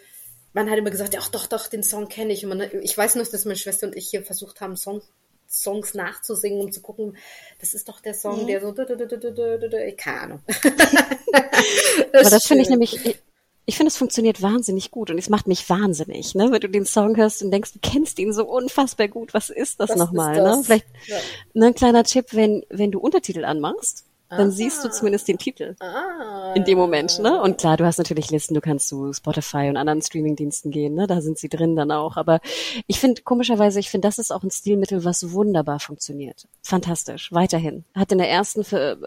[0.54, 2.46] man hat immer gesagt, ja, ach doch, doch, den Song kenne ich.
[2.46, 5.02] Und man, ich weiß noch, dass meine Schwester und ich hier versucht haben, Song,
[5.52, 7.18] Songs nachzusingen, um zu gucken,
[7.60, 8.48] das ist doch der Song, mhm.
[8.48, 8.74] der so,
[9.98, 10.40] keine Ahnung.
[12.14, 13.20] Aber das finde ich nämlich, ich,
[13.66, 16.52] ich finde, es funktioniert wahnsinnig gut und es macht mich wahnsinnig, ne?
[16.52, 19.80] Wenn du den Song hörst und denkst, du kennst ihn so unfassbar gut, was ist
[19.80, 20.62] das nochmal, ne?
[20.64, 21.18] Vielleicht ja.
[21.54, 24.52] ne, ein kleiner Tipp, wenn, wenn du Untertitel anmachst, dann ah.
[24.52, 26.54] siehst du zumindest den Titel ah.
[26.56, 27.42] in dem Moment, ne?
[27.42, 31.06] Und klar, du hast natürlich Listen, du kannst zu Spotify und anderen Streamingdiensten gehen, ne?
[31.06, 32.16] Da sind sie drin dann auch.
[32.16, 32.40] Aber
[32.88, 36.48] ich finde, komischerweise, ich finde, das ist auch ein Stilmittel, was wunderbar funktioniert.
[36.64, 37.32] Fantastisch.
[37.34, 37.84] Weiterhin.
[37.94, 38.98] Hat in der ersten für,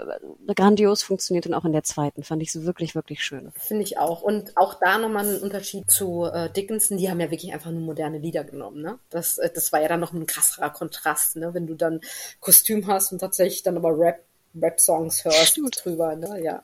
[0.47, 2.23] äh, grandios funktioniert und auch in der zweiten.
[2.23, 3.51] Fand ich so wirklich, wirklich schön.
[3.57, 4.21] Finde ich auch.
[4.21, 6.99] Und auch da nochmal ein Unterschied zu äh, Dickinson.
[6.99, 8.99] Die haben ja wirklich einfach nur moderne Lieder genommen, ne?
[9.09, 11.55] Das, äh, das war ja dann noch ein krasserer Kontrast, ne?
[11.55, 12.01] Wenn du dann
[12.41, 14.25] Kostüm hast und tatsächlich dann aber Rap
[14.61, 15.85] Rap-Songs hörst Stimmt.
[15.85, 16.43] drüber, ne?
[16.43, 16.63] Ja.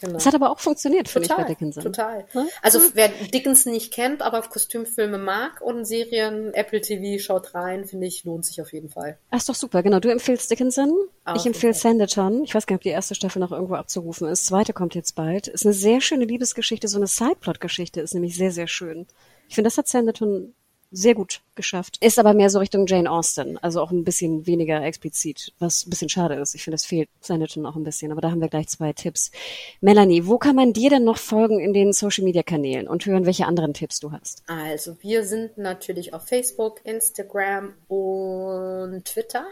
[0.00, 0.14] Genau.
[0.14, 1.82] Das hat aber auch funktioniert, finde ich, bei Dickinson.
[1.82, 2.24] Total.
[2.32, 2.48] Hm?
[2.62, 8.06] Also wer Dickinson nicht kennt, aber Kostümfilme mag und Serien, Apple TV, schaut rein, finde
[8.06, 9.18] ich, lohnt sich auf jeden Fall.
[9.30, 9.82] Ach, ist doch super.
[9.82, 10.92] Genau, du empfiehlst Dickinson.
[11.24, 11.74] Ah, ich empfehle.
[11.74, 12.44] Sanditon.
[12.44, 14.46] Ich weiß gar nicht, ob die erste Staffel noch irgendwo abzurufen ist.
[14.46, 15.48] Zweite kommt jetzt bald.
[15.48, 19.06] Ist eine sehr schöne Liebesgeschichte, so eine Sideplot-Geschichte ist nämlich sehr, sehr schön.
[19.48, 20.54] Ich finde, das hat Sanditon
[20.90, 21.98] sehr gut geschafft.
[22.00, 25.90] Ist aber mehr so Richtung Jane Austen, also auch ein bisschen weniger explizit, was ein
[25.90, 26.54] bisschen schade ist.
[26.54, 29.30] Ich finde, es fehlt Sanditon auch ein bisschen, aber da haben wir gleich zwei Tipps.
[29.80, 33.26] Melanie, wo kann man dir denn noch folgen in den Social Media Kanälen und hören,
[33.26, 34.42] welche anderen Tipps du hast?
[34.46, 39.46] Also, wir sind natürlich auf Facebook, Instagram und Twitter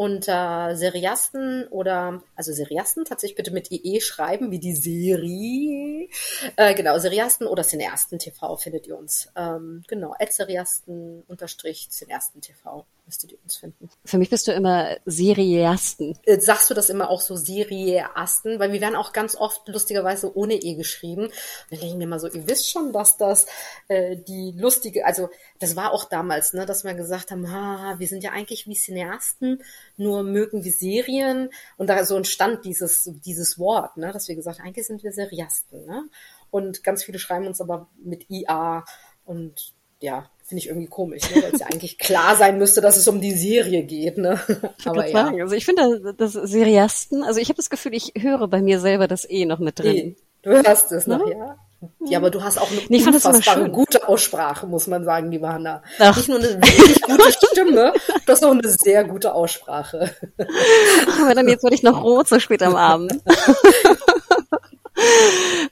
[0.00, 6.08] unter Seriasten oder, also Seriasten tatsächlich bitte mit IE schreiben, wie die Serie.
[6.56, 9.30] Äh, genau, Seriasten oder Cineasten TV findet ihr uns.
[9.36, 13.90] Ähm, genau, Seriasten unterstrich Cineasten TV müsstet ihr uns finden.
[14.04, 16.16] Für mich bist du immer Seriasten.
[16.24, 18.60] Äh, sagst du das immer auch so Seriasten?
[18.60, 21.24] Weil wir werden auch ganz oft lustigerweise ohne E geschrieben.
[21.24, 21.32] Und
[21.70, 23.46] dann denke ich mir mal so, ihr wisst schon, dass das
[23.88, 25.28] äh, die lustige, also
[25.60, 28.74] das war auch damals, ne, dass wir gesagt haben, ha, wir sind ja eigentlich wie
[28.74, 29.62] Cineasten,
[29.96, 31.50] nur mögen wir Serien.
[31.76, 35.12] Und da so entstand dieses, dieses Wort, ne, dass wir gesagt haben, eigentlich sind wir
[35.12, 35.84] Seriasten.
[35.84, 36.04] Ne?
[36.50, 38.84] Und ganz viele schreiben uns aber mit IA
[39.26, 41.42] und ja, finde ich irgendwie komisch, ne?
[41.42, 44.16] weil es ja eigentlich klar sein müsste, dass es um die Serie geht.
[44.16, 44.40] Ne?
[44.86, 45.12] Aber ja.
[45.12, 48.80] Sagen, also ich finde das Seriasten, also ich habe das Gefühl, ich höre bei mir
[48.80, 49.96] selber das E noch mit drin.
[49.96, 50.16] E.
[50.40, 51.32] Du hörst es noch, ne?
[51.32, 51.58] ja.
[52.04, 55.82] Ja, aber du hast auch eine nee, unfassbare gute Aussprache, muss man sagen, liebe Hanna.
[55.98, 56.16] Ach.
[56.16, 57.92] Nicht nur eine wirklich gute Stimme,
[58.26, 60.14] du hast auch eine sehr gute Aussprache.
[61.22, 63.12] Aber dann jetzt werde ich noch rot so spät am Abend.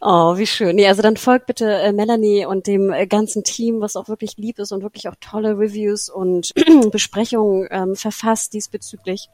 [0.00, 0.76] Oh, wie schön.
[0.76, 4.36] Nee, also dann folgt bitte äh, Melanie und dem äh, ganzen Team, was auch wirklich
[4.36, 6.52] lieb ist und wirklich auch tolle Reviews und
[6.90, 9.28] Besprechungen ähm, verfasst diesbezüglich.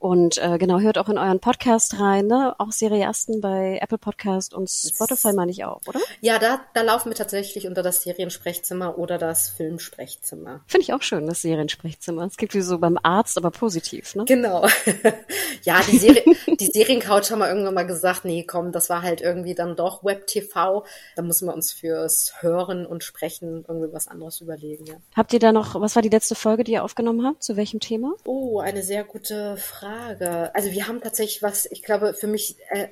[0.00, 2.54] Und äh, genau, hört auch in euren Podcast rein, ne?
[2.56, 6.00] Auch Seriasten bei Apple Podcast und Spotify meine ich auch, oder?
[6.22, 10.62] Ja, da, da laufen wir tatsächlich unter das Seriensprechzimmer oder das Filmsprechzimmer.
[10.66, 12.24] Finde ich auch schön, das Seriensprechzimmer.
[12.24, 14.24] Es gibt wie so beim Arzt, aber positiv, ne?
[14.24, 14.66] Genau.
[15.64, 16.24] ja, die, Serie,
[16.58, 20.02] die Seriencouch haben wir irgendwann mal gesagt, nee, komm, das war halt irgendwie dann doch
[20.02, 20.82] Web-TV.
[21.14, 24.94] Da müssen wir uns fürs Hören und Sprechen irgendwie was anderes überlegen, ja.
[25.14, 27.42] Habt ihr da noch, was war die letzte Folge, die ihr aufgenommen habt?
[27.42, 28.14] Zu welchem Thema?
[28.24, 29.89] Oh, eine sehr gute Frage.
[29.90, 30.54] Frage.
[30.54, 32.88] Also wir haben tatsächlich was, ich glaube, für mich, äh,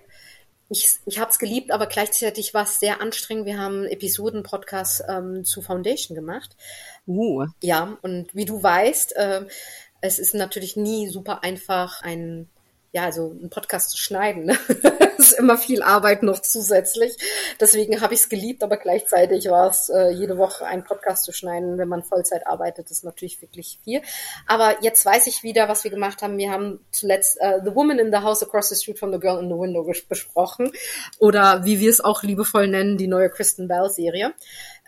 [0.68, 3.46] ich, ich habe es geliebt, aber gleichzeitig war es sehr anstrengend.
[3.46, 6.56] Wir haben Episoden-Podcast ähm, zu Foundation gemacht.
[7.06, 7.46] Uh.
[7.62, 9.46] Ja, und wie du weißt, äh,
[10.00, 12.48] es ist natürlich nie super einfach, ein
[12.92, 14.44] ja, also einen Podcast zu schneiden.
[14.44, 14.58] Ne?
[15.18, 17.16] ist immer viel Arbeit noch zusätzlich.
[17.60, 21.32] Deswegen habe ich es geliebt, aber gleichzeitig war es äh, jede Woche ein Podcast zu
[21.32, 24.02] schneiden, wenn man Vollzeit arbeitet, ist natürlich wirklich viel.
[24.46, 26.38] Aber jetzt weiß ich wieder, was wir gemacht haben.
[26.38, 29.38] Wir haben zuletzt uh, The Woman in the House Across the Street from the Girl
[29.38, 30.72] in the Window besprochen.
[31.18, 34.34] Oder wie wir es auch liebevoll nennen, die neue Kristen Bell Serie.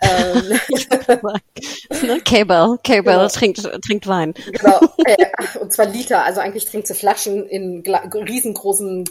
[0.02, 0.48] Ähm,
[2.02, 2.20] ne?
[2.24, 3.28] Cable, Cable genau.
[3.28, 4.34] trinkt, trinkt Wein.
[4.50, 4.80] Genau,
[5.60, 9.04] und zwar Liter, also eigentlich trinkt sie Flaschen in riesengroßen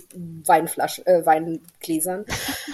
[0.46, 2.26] Weinflaschen, äh, Weingläsern.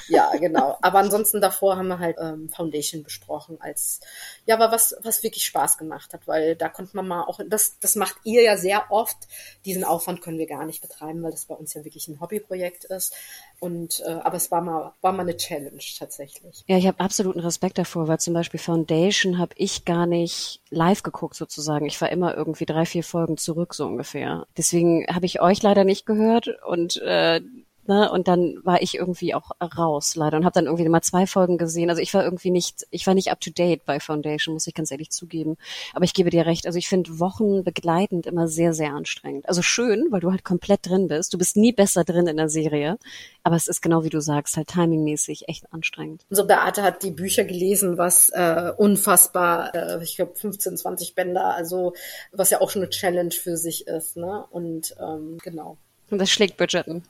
[0.08, 0.78] Ja, genau.
[0.82, 4.00] Aber ansonsten davor haben wir halt ähm, Foundation besprochen als,
[4.46, 7.80] ja, aber was, was wirklich Spaß gemacht hat, weil da konnte man mal auch, das,
[7.80, 9.18] das macht ihr ja sehr oft.
[9.66, 12.86] Diesen Aufwand können wir gar nicht betreiben, weil das bei uns ja wirklich ein Hobbyprojekt
[12.86, 13.14] ist.
[13.60, 16.64] Und äh, aber es war mal war mal eine Challenge tatsächlich.
[16.68, 21.04] Ja, ich habe absoluten Respekt davor, weil zum Beispiel Foundation habe ich gar nicht live
[21.04, 21.86] geguckt sozusagen.
[21.86, 24.46] Ich war immer irgendwie drei vier Folgen zurück so ungefähr.
[24.58, 27.42] Deswegen habe ich euch leider nicht gehört und äh,
[27.88, 28.12] Ne?
[28.12, 31.58] Und dann war ich irgendwie auch raus, leider, und habe dann irgendwie mal zwei Folgen
[31.58, 31.90] gesehen.
[31.90, 34.74] Also ich war irgendwie nicht, ich war nicht up to date bei Foundation, muss ich
[34.74, 35.58] ganz ehrlich zugeben.
[35.94, 39.48] Aber ich gebe dir recht, also ich finde Wochen begleitend immer sehr, sehr anstrengend.
[39.48, 41.34] Also schön, weil du halt komplett drin bist.
[41.34, 42.98] Du bist nie besser drin in der Serie.
[43.44, 46.26] Aber es ist genau wie du sagst, halt timingmäßig echt anstrengend.
[46.30, 51.54] So Beate hat die Bücher gelesen, was äh, unfassbar, äh, ich glaube 15, 20 Bänder,
[51.56, 51.94] also
[52.32, 54.46] was ja auch schon eine Challenge für sich ist, ne?
[54.50, 55.78] Und ähm, genau.
[56.12, 57.04] Und das schlägt Bridgerton.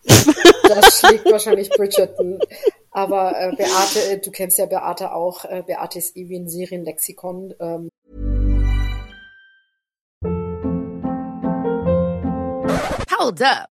[0.68, 2.40] Das schlägt wahrscheinlich Bridgerton.
[2.92, 5.46] Aber äh, Beate, du kennst ja Beate auch.
[5.46, 7.54] Äh, Beate ist eh wie ein Serienlexikon.
[7.60, 7.90] Ähm.
[13.12, 13.75] Hold up.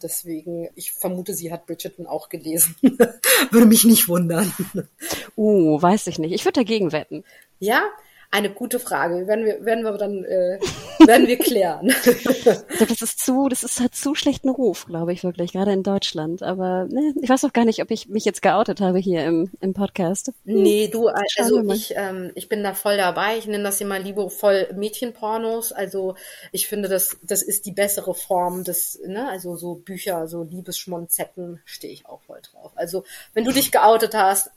[0.00, 2.76] Deswegen, ich vermute, sie hat Bridgerton auch gelesen.
[3.50, 4.52] Würde mich nicht wundern.
[5.36, 6.32] Uh, weiß ich nicht.
[6.32, 7.24] Ich würde dagegen wetten.
[7.58, 7.82] Ja,
[8.32, 9.26] eine gute Frage.
[9.26, 10.58] Werden wir, werden wir dann, äh,
[11.06, 11.94] werden wir klären.
[12.72, 15.82] Also das ist zu, das ist halt zu schlechten Ruf, glaube ich wirklich, gerade in
[15.82, 16.42] Deutschland.
[16.42, 19.50] Aber ne, ich weiß auch gar nicht, ob ich mich jetzt geoutet habe hier im,
[19.60, 20.32] im Podcast.
[20.46, 20.62] Hm.
[20.62, 23.36] Nee, du, also ich, ähm, ich bin da voll dabei.
[23.36, 25.72] Ich nenne das immer liebevoll Mädchenpornos.
[25.72, 26.16] Also
[26.50, 31.60] ich finde, das, das ist die bessere Form des, ne, also so Bücher, so Liebesschmonzetten
[31.64, 32.72] stehe ich auch voll drauf.
[32.74, 33.04] Also
[33.34, 34.50] wenn du dich geoutet hast,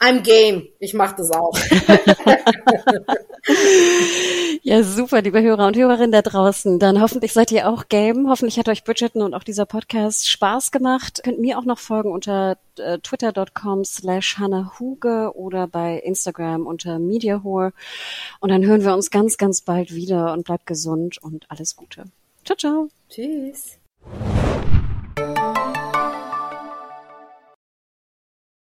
[0.00, 0.68] I'm game.
[0.78, 1.58] Ich mache das auch.
[4.62, 6.78] ja, super, liebe Hörer und Hörerinnen da draußen.
[6.78, 8.30] Dann hoffentlich seid ihr auch game.
[8.30, 11.20] Hoffentlich hat euch Bridgerton und auch dieser Podcast Spaß gemacht.
[11.22, 14.38] Könnt mir auch noch folgen unter äh, twitter.com slash
[14.78, 17.74] Huge oder bei Instagram unter MediaHore.
[18.40, 22.04] Und dann hören wir uns ganz, ganz bald wieder und bleibt gesund und alles Gute.
[22.46, 22.88] Ciao, ciao.
[23.10, 23.76] Tschüss.